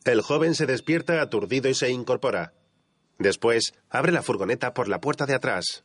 [0.05, 2.53] El joven se despierta aturdido y se incorpora.
[3.17, 5.83] Después, abre la furgoneta por la puerta de atrás.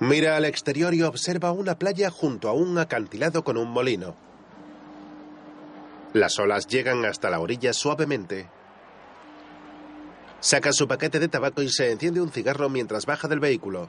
[0.00, 4.16] Mira al exterior y observa una playa junto a un acantilado con un molino.
[6.14, 8.48] Las olas llegan hasta la orilla suavemente.
[10.42, 13.88] Saca su paquete de tabaco y se enciende un cigarro mientras baja del vehículo.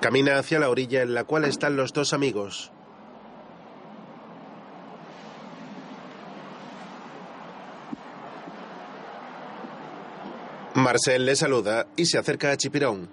[0.00, 2.72] Camina hacia la orilla en la cual están los dos amigos.
[10.74, 13.10] Marcel le saluda y se acerca a Chipirón.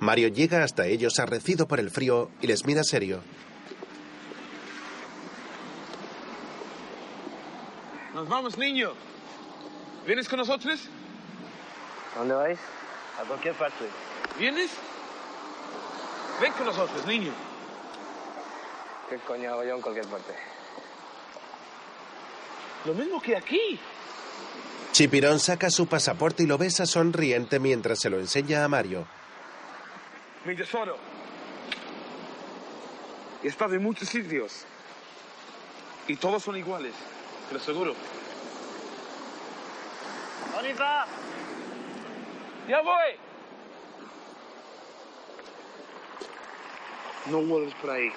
[0.00, 3.20] Mario llega hasta ellos arrecido por el frío y les mira serio.
[8.18, 8.94] Nos vamos, niño.
[10.04, 10.80] ¿Vienes con nosotros?
[12.16, 12.58] ¿A dónde vais?
[13.16, 13.84] A cualquier parte.
[14.36, 14.72] ¿Vienes?
[16.40, 17.30] Ven con nosotros, niño.
[19.08, 20.34] ¿Qué coño hago yo en cualquier parte?
[22.86, 23.78] Lo mismo que aquí.
[24.90, 29.06] Chipirón saca su pasaporte y lo besa sonriente mientras se lo enseña a Mario.
[30.44, 30.96] Mi tesoro.
[33.44, 34.64] He estado en muchos sitios.
[36.08, 36.94] Y todos son iguales,
[37.48, 37.94] te lo aseguro.
[42.68, 43.14] ¡Ya voy!
[47.30, 48.10] No vuelves por ahí.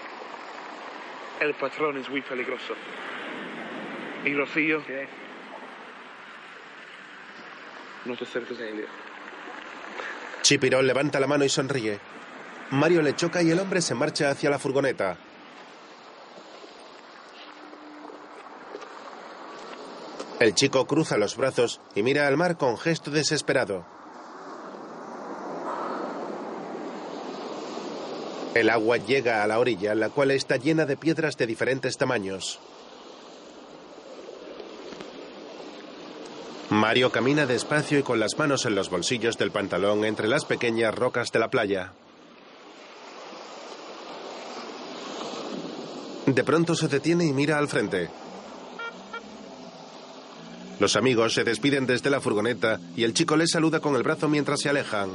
[1.39, 2.73] El patrón es muy peligroso.
[4.25, 4.85] Y Rocío...
[4.85, 5.07] ¿Qué?
[8.05, 8.87] No te acerques a ella.
[10.41, 11.99] Chipirón levanta la mano y sonríe.
[12.71, 15.17] Mario le choca y el hombre se marcha hacia la furgoneta.
[20.41, 23.85] El chico cruza los brazos y mira al mar con gesto desesperado.
[28.55, 32.57] El agua llega a la orilla, la cual está llena de piedras de diferentes tamaños.
[36.71, 40.95] Mario camina despacio y con las manos en los bolsillos del pantalón entre las pequeñas
[40.95, 41.93] rocas de la playa.
[46.25, 48.09] De pronto se detiene y mira al frente.
[50.81, 54.27] Los amigos se despiden desde la furgoneta y el chico les saluda con el brazo
[54.27, 55.11] mientras se alejan.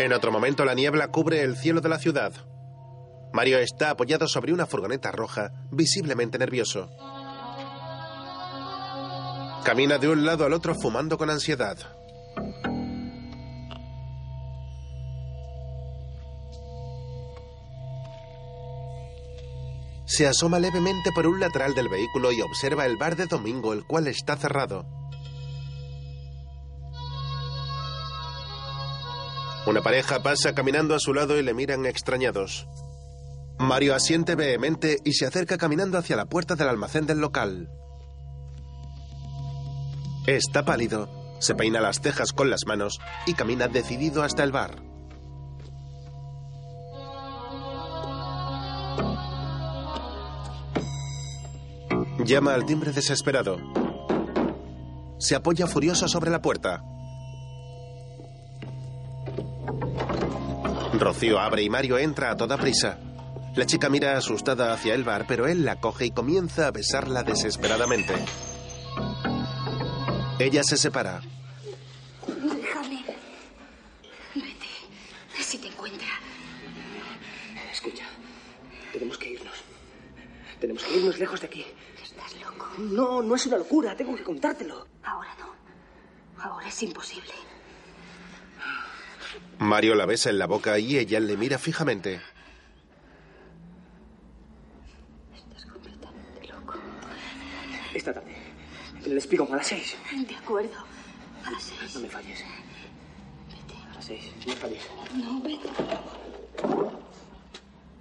[0.00, 2.32] En otro momento la niebla cubre el cielo de la ciudad.
[3.32, 6.90] Mario está apoyado sobre una furgoneta roja, visiblemente nervioso.
[9.62, 11.95] Camina de un lado al otro fumando con ansiedad.
[20.06, 23.84] Se asoma levemente por un lateral del vehículo y observa el bar de domingo, el
[23.84, 24.86] cual está cerrado.
[29.66, 32.68] Una pareja pasa caminando a su lado y le miran extrañados.
[33.58, 37.68] Mario asiente vehemente y se acerca caminando hacia la puerta del almacén del local.
[40.28, 41.08] Está pálido,
[41.40, 44.85] se peina las cejas con las manos y camina decidido hasta el bar.
[52.26, 53.56] Llama al timbre desesperado.
[55.16, 56.82] Se apoya furioso sobre la puerta.
[60.98, 62.98] Rocío abre y Mario entra a toda prisa.
[63.54, 67.22] La chica mira asustada hacia el bar, pero él la coge y comienza a besarla
[67.22, 68.12] desesperadamente.
[70.40, 71.20] Ella se separa.
[72.26, 73.04] Déjame.
[74.34, 74.66] Vete.
[75.38, 76.08] Si te encuentra.
[77.72, 78.04] Escucha,
[78.92, 79.54] tenemos que irnos.
[80.60, 81.64] Tenemos que irnos lejos de aquí.
[82.78, 84.86] No, no es una locura, tengo que contártelo.
[85.02, 86.42] Ahora no.
[86.42, 87.32] Ahora es imposible.
[89.58, 92.20] Mario la besa en la boca y ella le mira fijamente.
[95.34, 96.74] Estás completamente loco.
[97.94, 98.36] Esta tarde,
[99.04, 99.96] en el espigón a las seis.
[100.28, 100.76] De acuerdo.
[101.44, 101.94] A las seis.
[101.94, 102.44] No me falles.
[103.90, 104.82] A las seis, no me falles.
[105.14, 105.68] No, vete.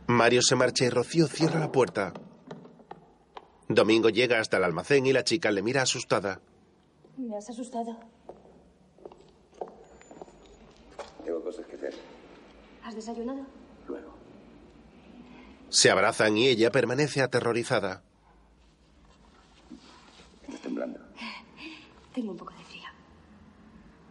[0.07, 2.14] Mario se marcha y Rocío cierra la puerta.
[3.68, 6.40] Domingo llega hasta el almacén y la chica le mira asustada.
[7.18, 7.98] Me has asustado.
[11.24, 11.94] Tengo cosas que hacer.
[12.84, 13.46] ¿Has desayunado?
[13.88, 14.14] Luego.
[15.70, 18.04] Se abrazan y ella permanece aterrorizada.
[20.44, 21.00] Estás temblando.
[22.14, 22.84] Tengo un poco de frío.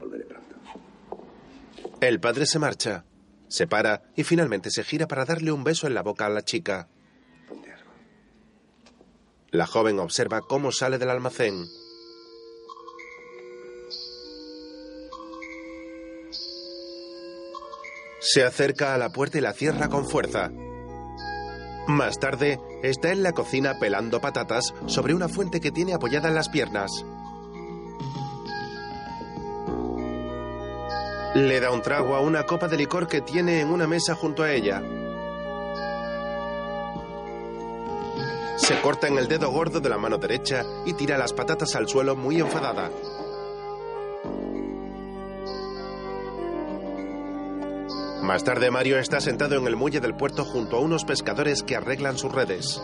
[0.01, 0.56] Volveré pronto.
[2.01, 3.05] El padre se marcha,
[3.48, 6.43] se para y finalmente se gira para darle un beso en la boca a la
[6.43, 6.89] chica.
[9.55, 11.68] La joven observa cómo sale del almacén.
[18.18, 20.51] Se acerca a la puerta y la cierra con fuerza.
[21.86, 26.35] Más tarde, está en la cocina pelando patatas sobre una fuente que tiene apoyada en
[26.35, 26.90] las piernas.
[31.36, 34.43] Le da un trago a una copa de licor que tiene en una mesa junto
[34.43, 34.82] a ella.
[38.56, 41.89] Se corta en el dedo gordo de la mano derecha y tira las patatas al
[41.89, 42.90] suelo muy enfadada.
[48.22, 51.76] Más tarde Mario está sentado en el muelle del puerto junto a unos pescadores que
[51.76, 52.81] arreglan sus redes.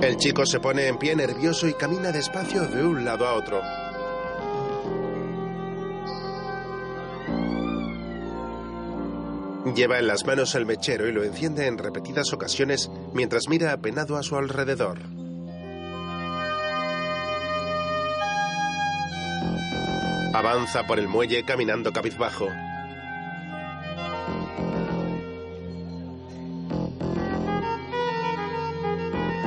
[0.00, 3.60] El chico se pone en pie nervioso y camina despacio de un lado a otro.
[9.64, 14.16] Lleva en las manos el mechero y lo enciende en repetidas ocasiones mientras mira apenado
[14.16, 14.98] a su alrededor.
[20.34, 22.48] Avanza por el muelle caminando cabizbajo.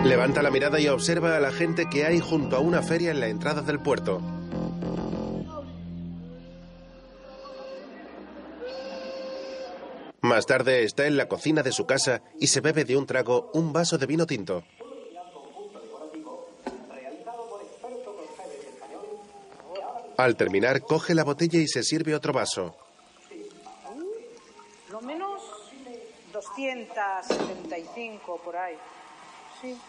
[0.05, 3.19] Levanta la mirada y observa a la gente que hay junto a una feria en
[3.19, 4.21] la entrada del puerto.
[10.26, 13.52] Más tarde está en la cocina de su casa y se bebe de un trago
[13.53, 14.64] un vaso de vino tinto.
[20.18, 22.76] Al terminar, coge la botella y se sirve otro vaso.
[24.89, 25.43] Lo menos
[26.34, 28.77] 275 por ahí.
[29.61, 29.80] Sí.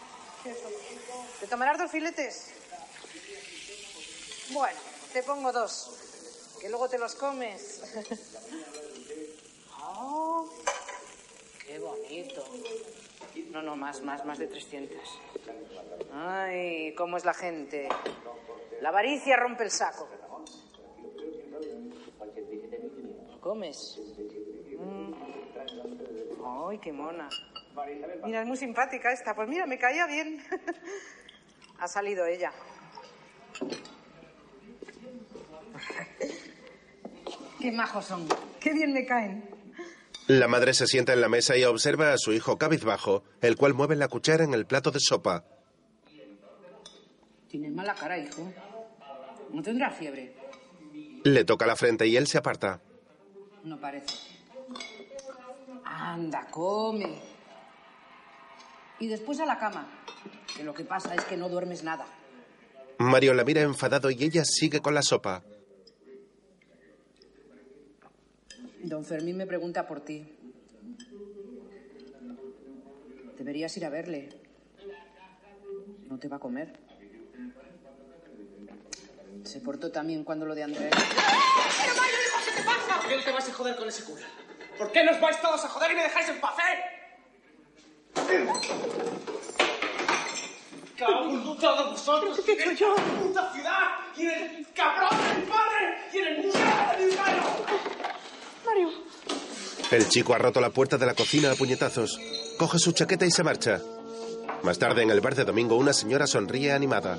[1.39, 2.51] ¿Te tomarás dos filetes?
[4.51, 4.77] Bueno,
[5.13, 5.89] te pongo dos.
[6.61, 7.81] Que luego te los comes.
[11.65, 12.43] Qué bonito.
[13.51, 14.97] No, no, más, más, más de 300.
[16.13, 17.87] Ay, cómo es la gente.
[18.81, 20.07] La avaricia rompe el saco.
[23.29, 23.99] ¿Lo comes?
[24.77, 25.13] Mm.
[26.69, 27.29] Ay, qué mona.
[28.25, 29.35] Mira, es muy simpática esta.
[29.35, 30.43] Pues mira, me caía bien.
[31.79, 32.51] ha salido ella.
[37.61, 38.27] qué majos son.
[38.59, 39.56] Qué bien me caen.
[40.27, 43.73] La madre se sienta en la mesa y observa a su hijo cabizbajo, el cual
[43.73, 45.45] mueve la cuchara en el plato de sopa.
[47.47, 48.51] Tienes mala cara, hijo.
[49.51, 50.35] ¿No tendrás fiebre?
[51.23, 52.81] Le toca la frente y él se aparta.
[53.63, 54.15] No parece.
[55.85, 57.21] Anda, come.
[58.99, 59.87] Y después a la cama.
[60.55, 62.05] Que lo que pasa es que no duermes nada.
[62.99, 65.43] Mario la mira enfadado y ella sigue con la sopa.
[68.87, 70.25] Don Fermín me pregunta por ti.
[73.37, 74.29] Deberías ir a verle.
[76.07, 76.79] No te va a comer.
[79.43, 80.89] Se portó también cuando lo de Andrés.
[80.91, 83.01] ¡Pero Mario, hijo, qué te pasa!
[83.01, 84.25] ¿Por qué no te vas a joder con ese cura?
[84.77, 86.79] ¿Por qué nos vais todos a joder y me dejáis en paz, eh?
[90.97, 92.39] ¡Cago en todos vosotros!
[92.45, 92.95] ¿Qué he hecho yo?
[93.21, 93.99] ¡Puta ciudad!
[94.15, 95.97] ¡Y el cabrón de mi padre!
[96.13, 97.96] ¡Y el mierda de mi hermano!
[99.91, 102.19] El chico ha roto la puerta de la cocina a puñetazos.
[102.57, 103.81] Coge su chaqueta y se marcha.
[104.63, 107.17] Más tarde, en el bar de domingo, una señora sonríe animada.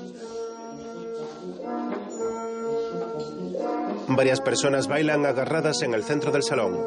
[4.07, 6.77] Varias personas bailan agarradas en el centro del salón.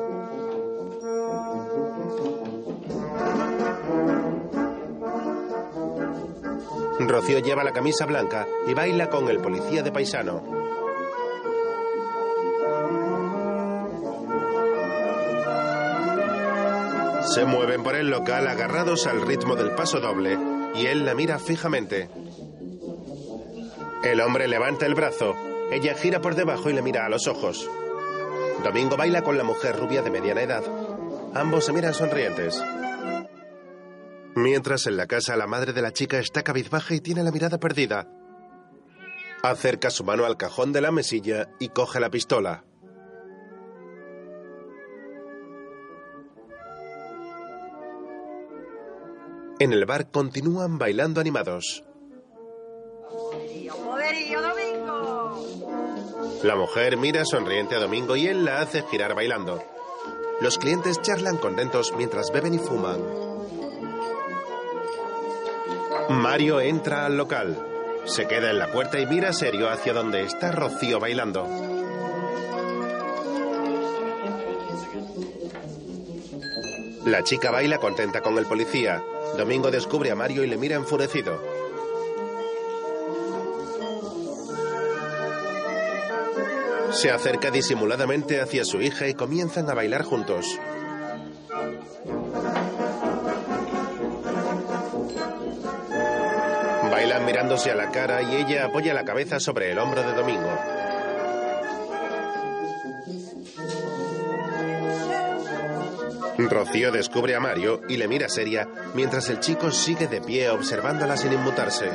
[7.12, 10.61] Rocío lleva la camisa blanca y baila con el policía de paisano.
[17.24, 20.38] Se mueven por el local agarrados al ritmo del paso doble
[20.74, 22.08] y él la mira fijamente.
[24.04, 25.34] El hombre levanta el brazo,
[25.70, 27.68] ella gira por debajo y le mira a los ojos.
[28.64, 30.64] Domingo baila con la mujer rubia de mediana edad.
[31.34, 32.62] Ambos se miran sonrientes.
[34.34, 37.58] Mientras en la casa la madre de la chica está cabizbaja y tiene la mirada
[37.58, 38.08] perdida.
[39.42, 42.64] Acerca su mano al cajón de la mesilla y coge la pistola.
[49.62, 51.84] En el bar continúan bailando animados.
[56.42, 59.62] La mujer mira sonriente a Domingo y él la hace girar bailando.
[60.40, 62.98] Los clientes charlan contentos mientras beben y fuman.
[66.08, 67.56] Mario entra al local.
[68.04, 71.46] Se queda en la puerta y mira serio hacia donde está Rocío bailando.
[77.06, 79.04] La chica baila contenta con el policía.
[79.36, 81.40] Domingo descubre a Mario y le mira enfurecido.
[86.92, 90.46] Se acerca disimuladamente hacia su hija y comienzan a bailar juntos.
[96.90, 100.50] Bailan mirándose a la cara y ella apoya la cabeza sobre el hombro de Domingo.
[106.38, 111.16] Rocío descubre a Mario y le mira seria mientras el chico sigue de pie observándola
[111.16, 111.90] sin inmutarse.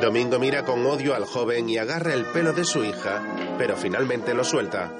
[0.00, 3.22] Domingo mira con odio al joven y agarra el pelo de su hija,
[3.58, 4.90] pero finalmente lo suelta.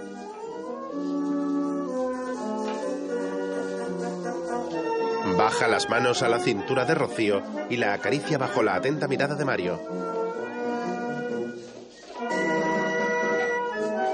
[5.36, 9.34] Baja las manos a la cintura de Rocío y la acaricia bajo la atenta mirada
[9.34, 9.80] de Mario.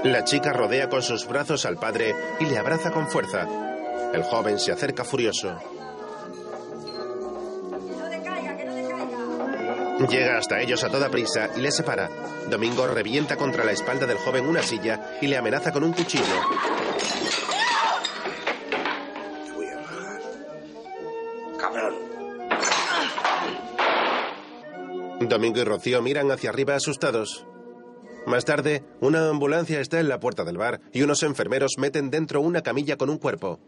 [0.03, 3.45] La chica rodea con sus brazos al padre y le abraza con fuerza.
[4.13, 5.57] El joven se acerca furioso.
[10.09, 12.09] Llega hasta ellos a toda prisa y les separa.
[12.49, 16.23] Domingo revienta contra la espalda del joven una silla y le amenaza con un cuchillo.
[21.59, 21.95] Cabrón.
[25.27, 27.45] Domingo y Rocío miran hacia arriba asustados.
[28.25, 32.41] Más tarde, una ambulancia está en la puerta del bar y unos enfermeros meten dentro
[32.41, 33.59] una camilla con un cuerpo.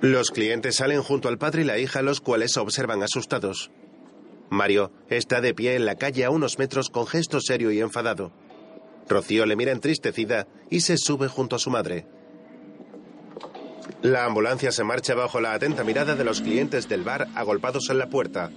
[0.00, 3.70] Los clientes salen junto al padre y la hija, los cuales observan asustados.
[4.50, 8.30] Mario está de pie en la calle a unos metros con gesto serio y enfadado.
[9.08, 12.06] Rocío le mira entristecida y se sube junto a su madre.
[14.02, 17.98] La ambulancia se marcha bajo la atenta mirada de los clientes del bar agolpados en
[17.98, 18.50] la puerta.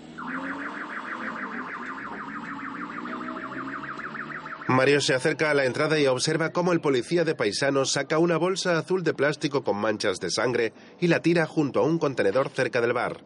[4.70, 8.38] Mario se acerca a la entrada y observa cómo el policía de paisano saca una
[8.38, 12.50] bolsa azul de plástico con manchas de sangre y la tira junto a un contenedor
[12.50, 13.24] cerca del bar.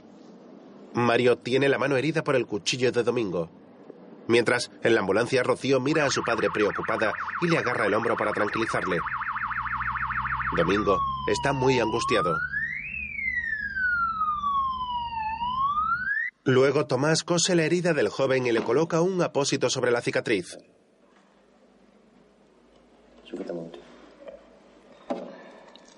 [0.93, 3.51] Mario tiene la mano herida por el cuchillo de Domingo.
[4.29, 7.11] Mientras, en la ambulancia, Rocío mira a su padre preocupada
[7.41, 8.99] y le agarra el hombro para tranquilizarle.
[10.55, 10.97] Domingo
[11.27, 12.37] está muy angustiado.
[16.45, 20.57] Luego Tomás cose la herida del joven y le coloca un apósito sobre la cicatriz.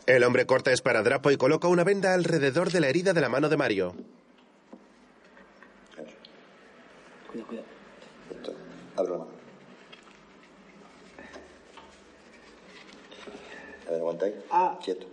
[0.05, 3.49] El hombre corta esparadrapo y coloca una venda alrededor de la herida de la mano
[3.49, 3.95] de Mario.
[7.31, 7.65] Cuidado, cuidado.
[8.95, 9.31] Abre la mano.
[13.87, 14.45] A ver, aguanta ahí.
[14.51, 14.79] Ah.
[14.83, 15.07] Quieto.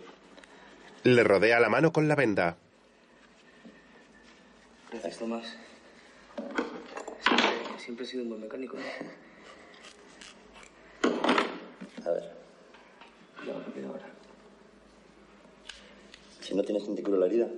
[1.04, 2.56] Le rodea la mano con la venda.
[4.90, 5.56] Gracias, Tomás.
[7.26, 8.76] Siempre, siempre he sido un buen mecánico.
[8.76, 8.82] ¿eh?
[12.06, 12.30] A ver.
[13.36, 14.06] Cuidado ahora.
[16.40, 17.48] Si no tienes cinticuro la herida,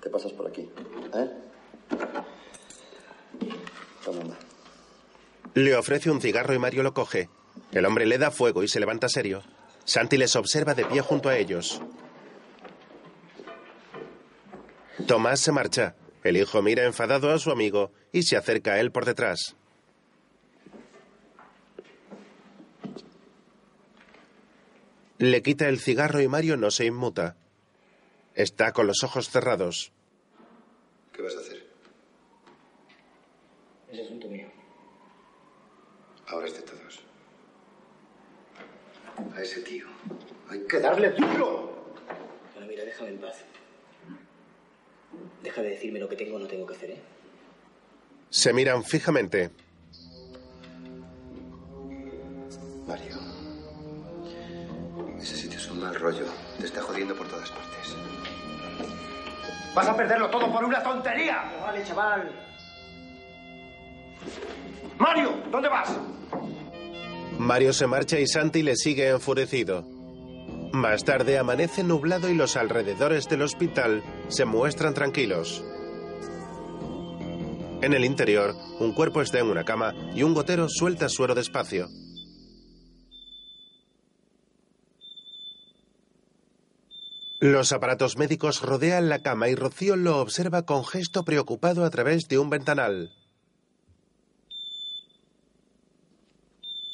[0.00, 0.68] te pasas por aquí.
[1.14, 1.30] ¿Eh?
[4.04, 4.36] Toma.
[5.54, 7.28] Le ofrece un cigarro y Mario lo coge.
[7.72, 9.42] El hombre le da fuego y se levanta serio.
[9.84, 11.80] Santi les observa de pie junto a ellos.
[15.06, 15.94] Tomás se marcha.
[16.24, 19.56] El hijo mira enfadado a su amigo y se acerca a él por detrás.
[25.22, 27.36] Le quita el cigarro y Mario no se inmuta.
[28.34, 29.92] Está con los ojos cerrados.
[31.12, 31.64] ¿Qué vas a hacer?
[33.92, 34.48] Es asunto mío.
[36.26, 37.04] Ahora es de todos.
[39.32, 39.86] A ese tío
[40.48, 41.94] hay que darle duro.
[42.54, 43.44] Bueno, mira, déjame en paz.
[45.40, 47.02] Deja de decirme lo que tengo o no tengo que hacer, ¿eh?
[48.28, 49.50] Se miran fijamente.
[52.88, 53.21] Mario.
[55.82, 56.24] Mal rollo.
[56.58, 57.96] Te está jodiendo por todas partes.
[59.74, 61.52] Vas a perderlo todo por una tontería.
[61.60, 62.30] Vale, chaval.
[64.98, 65.90] Mario, ¿dónde vas?
[67.38, 69.84] Mario se marcha y Santi le sigue enfurecido.
[70.72, 75.64] Más tarde amanece nublado y los alrededores del hospital se muestran tranquilos.
[77.82, 81.88] En el interior, un cuerpo está en una cama y un gotero suelta suero despacio.
[87.42, 92.28] Los aparatos médicos rodean la cama y Rocío lo observa con gesto preocupado a través
[92.28, 93.10] de un ventanal.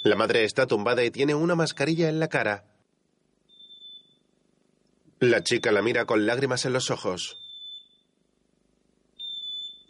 [0.05, 2.65] La madre está tumbada y tiene una mascarilla en la cara.
[5.19, 7.37] La chica la mira con lágrimas en los ojos.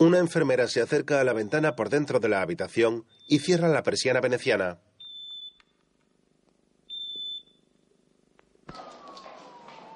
[0.00, 3.84] Una enfermera se acerca a la ventana por dentro de la habitación y cierra la
[3.84, 4.80] persiana veneciana.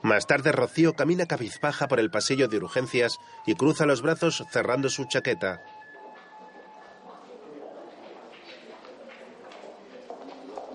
[0.03, 4.89] Más tarde, Rocío camina cabizbaja por el pasillo de urgencias y cruza los brazos cerrando
[4.89, 5.63] su chaqueta.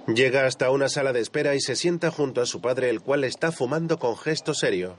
[0.07, 3.25] Llega hasta una sala de espera y se sienta junto a su padre, el cual
[3.25, 4.97] está fumando con gesto serio.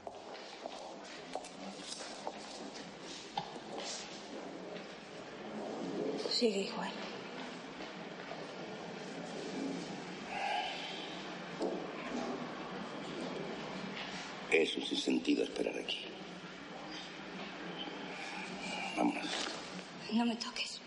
[6.30, 7.07] Sigue igual.
[14.59, 15.98] que es un sentido esperar aquí.
[18.97, 19.24] Vámonos.
[20.12, 20.80] No me toques.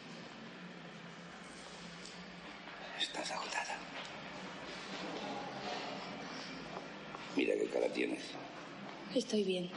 [2.99, 3.77] Estás agotada.
[7.37, 8.23] Mira qué cara tienes.
[9.15, 9.69] Estoy bien.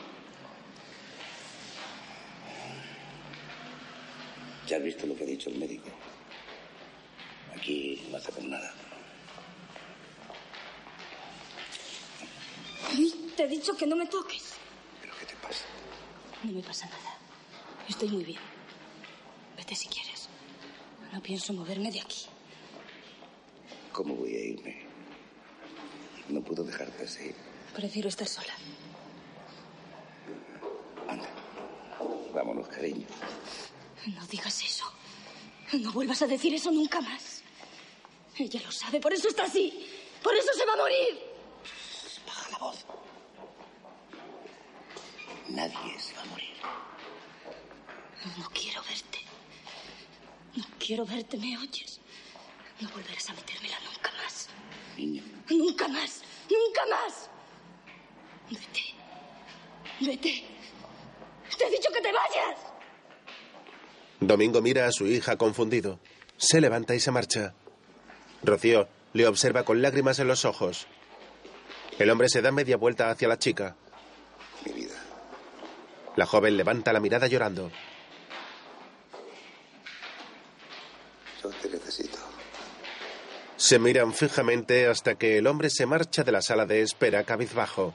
[4.66, 5.90] ¿Ya has visto lo que ha dicho el médico?
[7.54, 8.83] Aquí no vas a nada.
[13.34, 14.54] Te he dicho que no me toques.
[15.00, 15.64] ¿Pero qué te pasa?
[16.42, 17.18] No me pasa nada.
[17.88, 18.40] Estoy muy bien.
[19.56, 20.28] Vete si quieres.
[21.12, 22.26] No pienso moverme de aquí.
[23.92, 24.86] ¿Cómo voy a irme?
[26.28, 27.34] No puedo dejarte así.
[27.74, 28.54] Prefiero estar sola.
[32.34, 33.06] Vámonos, cariño.
[34.06, 34.84] No digas eso.
[35.72, 37.42] No vuelvas a decir eso nunca más.
[38.36, 39.88] Ella lo sabe, por eso está así.
[40.22, 41.20] Por eso se va a morir.
[42.26, 42.84] Baja la voz.
[45.48, 46.54] Nadie se va a morir.
[48.38, 49.18] No quiero verte.
[50.56, 52.00] No quiero verte, ¿me oyes?
[52.80, 54.48] No volverás a metérmela nunca más.
[54.96, 55.22] Niño.
[55.50, 56.22] Nunca más.
[56.50, 57.30] Nunca más.
[58.50, 58.82] Vete.
[60.00, 60.44] Vete.
[61.58, 62.60] Te he dicho que te vayas.
[64.20, 66.00] Domingo mira a su hija confundido.
[66.36, 67.54] Se levanta y se marcha.
[68.42, 70.86] Rocío le observa con lágrimas en los ojos.
[71.98, 73.76] El hombre se da media vuelta hacia la chica.
[76.16, 77.70] La joven levanta la mirada llorando.
[81.42, 82.18] Yo te necesito.
[83.56, 87.94] Se miran fijamente hasta que el hombre se marcha de la sala de espera cabizbajo.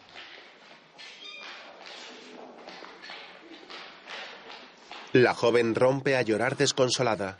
[5.13, 7.37] La joven rompe a llorar desconsolada.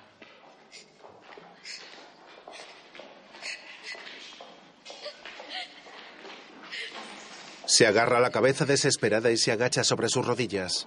[7.79, 10.85] Se agarra la cabeza desesperada y se agacha sobre sus rodillas.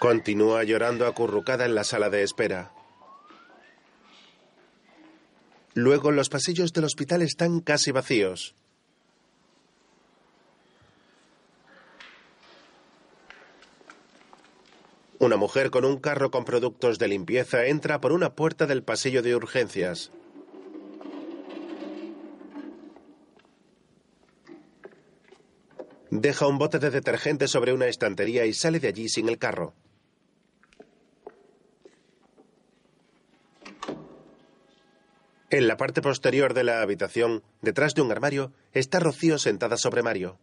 [0.00, 2.72] Continúa llorando acurrucada en la sala de espera.
[5.74, 8.56] Luego los pasillos del hospital están casi vacíos.
[15.20, 19.20] Una mujer con un carro con productos de limpieza entra por una puerta del pasillo
[19.20, 20.12] de urgencias.
[26.10, 29.74] Deja un bote de detergente sobre una estantería y sale de allí sin el carro.
[35.50, 40.02] En la parte posterior de la habitación, detrás de un armario, está Rocío sentada sobre
[40.02, 40.38] Mario.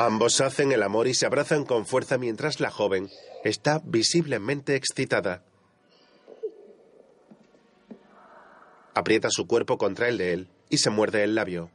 [0.00, 3.10] Ambos hacen el amor y se abrazan con fuerza mientras la joven
[3.42, 5.42] está visiblemente excitada.
[8.94, 11.72] Aprieta su cuerpo contra el de él y se muerde el labio.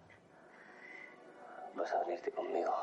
[1.75, 2.73] Vas a venirte conmigo.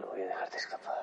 [0.00, 0.96] No voy a dejarte escapar.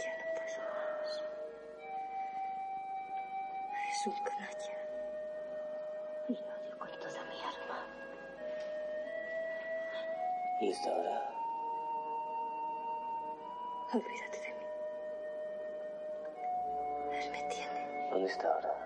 [0.00, 1.22] Ya no puedo más.
[3.90, 4.37] Es un
[10.68, 11.30] ¿Y esta hora?
[13.94, 14.64] Olvídate de mí.
[17.10, 18.77] Él me tiene ¿Dónde está ahora?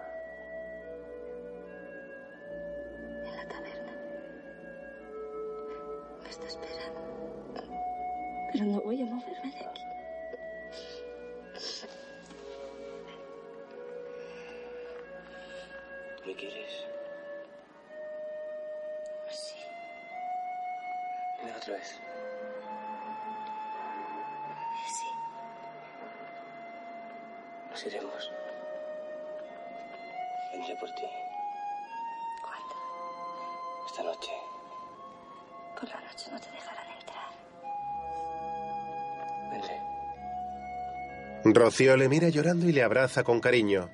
[41.62, 43.88] Rocío le mira llorando y le abraza con cariño.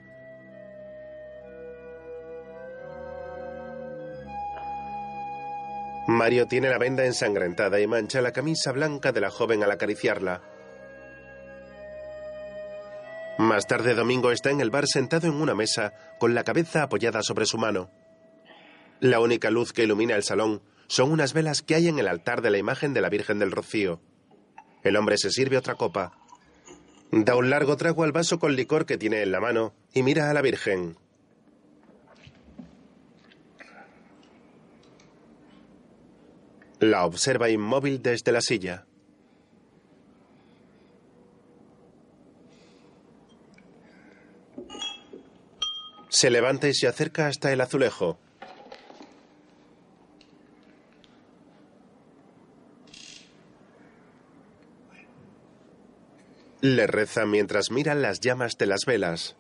[6.07, 10.41] Mario tiene la venda ensangrentada y mancha la camisa blanca de la joven al acariciarla.
[13.37, 17.23] Más tarde Domingo está en el bar sentado en una mesa con la cabeza apoyada
[17.23, 17.91] sobre su mano.
[18.99, 22.41] La única luz que ilumina el salón son unas velas que hay en el altar
[22.41, 24.01] de la imagen de la Virgen del Rocío.
[24.83, 26.28] El hombre se sirve otra copa.
[27.11, 30.31] Da un largo trago al vaso con licor que tiene en la mano y mira
[30.31, 30.97] a la Virgen.
[36.81, 38.87] La observa inmóvil desde la silla.
[46.11, 48.19] Se levanta y se acerca hasta el azulejo.
[56.61, 59.37] Le reza mientras mira las llamas de las velas.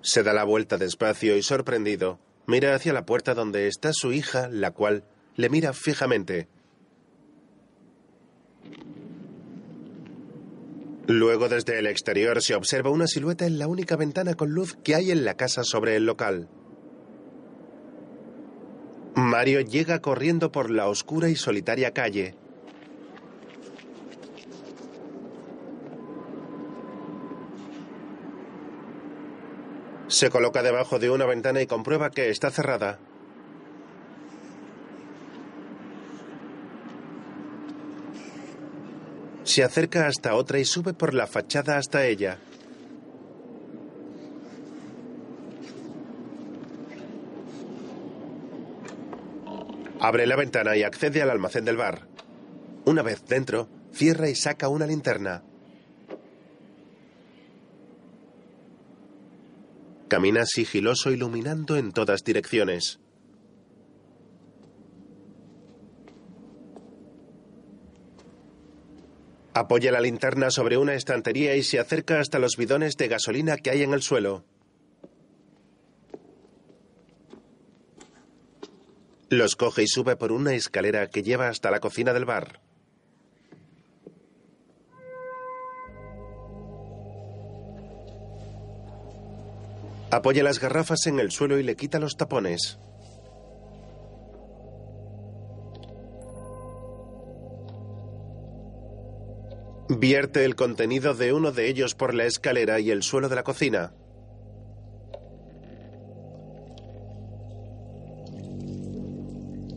[0.00, 4.48] Se da la vuelta despacio y sorprendido, mira hacia la puerta donde está su hija,
[4.48, 5.04] la cual
[5.34, 6.48] le mira fijamente.
[11.08, 14.94] Luego desde el exterior se observa una silueta en la única ventana con luz que
[14.94, 16.48] hay en la casa sobre el local.
[19.38, 22.34] Mario llega corriendo por la oscura y solitaria calle.
[30.08, 32.98] Se coloca debajo de una ventana y comprueba que está cerrada.
[39.44, 42.40] Se acerca hasta otra y sube por la fachada hasta ella.
[50.08, 52.08] Abre la ventana y accede al almacén del bar.
[52.86, 55.42] Una vez dentro, cierra y saca una linterna.
[60.08, 63.00] Camina sigiloso iluminando en todas direcciones.
[69.52, 73.68] Apoya la linterna sobre una estantería y se acerca hasta los bidones de gasolina que
[73.68, 74.46] hay en el suelo.
[79.30, 82.60] Los coge y sube por una escalera que lleva hasta la cocina del bar.
[90.10, 92.78] Apoya las garrafas en el suelo y le quita los tapones.
[99.90, 103.42] Vierte el contenido de uno de ellos por la escalera y el suelo de la
[103.42, 103.92] cocina.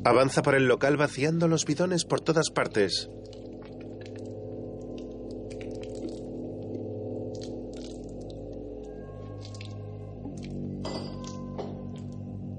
[0.03, 3.07] Avanza por el local vaciando los bidones por todas partes.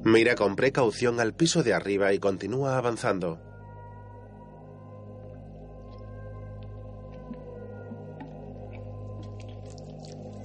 [0.04, 3.40] Mira con precaución al piso de arriba y continúa avanzando.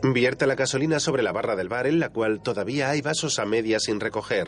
[0.02, 3.46] Vierte la gasolina sobre la barra del bar en la cual todavía hay vasos a
[3.46, 4.48] medias sin recoger.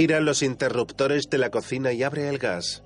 [0.00, 2.82] Gira los interruptores de la cocina y abre el gas.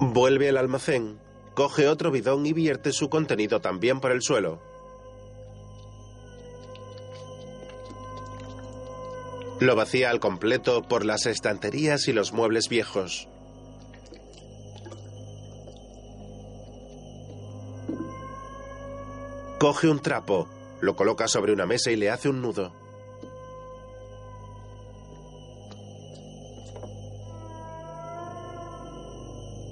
[0.00, 1.18] Vuelve al almacén,
[1.54, 4.60] coge otro bidón y vierte su contenido también por el suelo.
[9.60, 13.28] Lo vacía al completo por las estanterías y los muebles viejos.
[19.58, 20.46] Coge un trapo,
[20.80, 22.72] lo coloca sobre una mesa y le hace un nudo.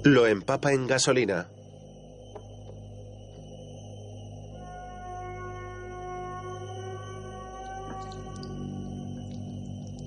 [0.03, 1.49] Lo empapa en gasolina.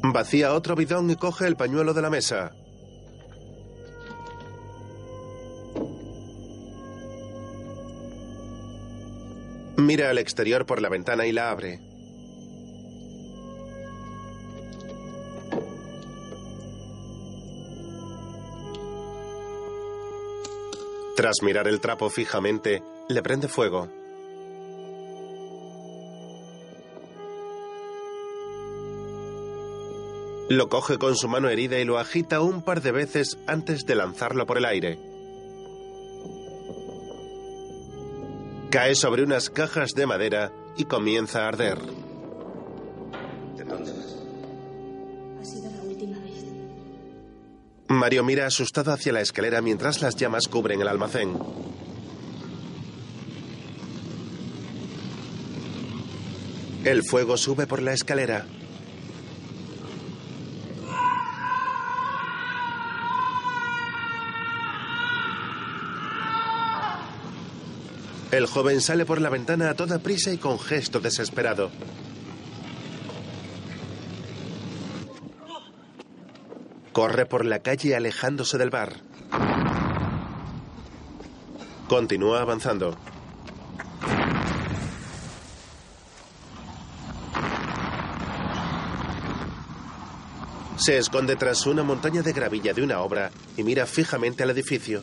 [0.05, 2.53] Vacía otro bidón y coge el pañuelo de la mesa.
[9.93, 11.78] Mira al exterior por la ventana y la abre.
[21.14, 23.90] Tras mirar el trapo fijamente, le prende fuego.
[30.48, 33.94] Lo coge con su mano herida y lo agita un par de veces antes de
[33.94, 35.11] lanzarlo por el aire.
[38.73, 41.78] Cae sobre unas cajas de madera y comienza a arder.
[43.55, 43.93] ¿De dónde
[45.39, 46.47] Ha sido la última vez.
[47.89, 51.36] Mario mira asustado hacia la escalera mientras las llamas cubren el almacén.
[56.86, 58.47] El fuego sube por la escalera.
[68.33, 71.71] El joven sale por la ventana a toda prisa y con gesto desesperado.
[76.93, 78.95] Corre por la calle alejándose del bar.
[81.89, 82.97] Continúa avanzando.
[90.79, 95.03] Se esconde tras una montaña de gravilla de una obra y mira fijamente al edificio.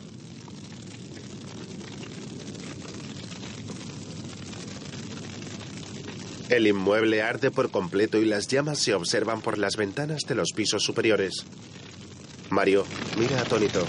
[6.50, 10.50] El inmueble arde por completo y las llamas se observan por las ventanas de los
[10.50, 11.44] pisos superiores.
[12.50, 12.84] Mario
[13.16, 13.86] mira atónito.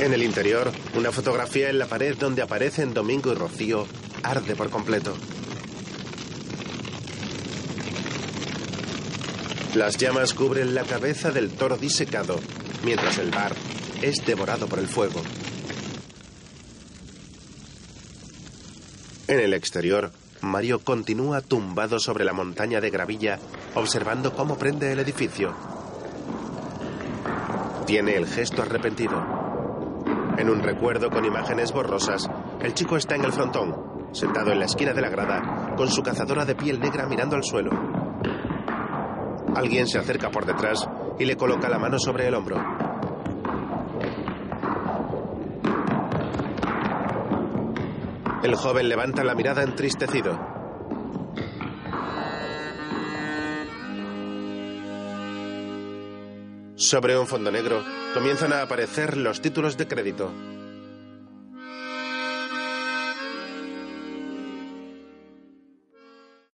[0.00, 3.86] En el interior, una fotografía en la pared donde aparecen Domingo y Rocío
[4.24, 5.16] arde por completo.
[9.76, 12.40] Las llamas cubren la cabeza del toro disecado,
[12.84, 13.54] mientras el bar
[14.02, 15.22] es devorado por el fuego.
[19.36, 23.38] En el exterior, Mario continúa tumbado sobre la montaña de gravilla,
[23.74, 25.52] observando cómo prende el edificio.
[27.86, 29.22] Tiene el gesto arrepentido.
[30.38, 32.30] En un recuerdo con imágenes borrosas,
[32.62, 36.02] el chico está en el frontón, sentado en la esquina de la grada, con su
[36.02, 37.72] cazadora de piel negra mirando al suelo.
[39.54, 40.88] Alguien se acerca por detrás
[41.18, 42.56] y le coloca la mano sobre el hombro.
[48.46, 50.38] El joven levanta la mirada entristecido.
[56.76, 57.82] Sobre un fondo negro
[58.14, 60.30] comienzan a aparecer los títulos de crédito.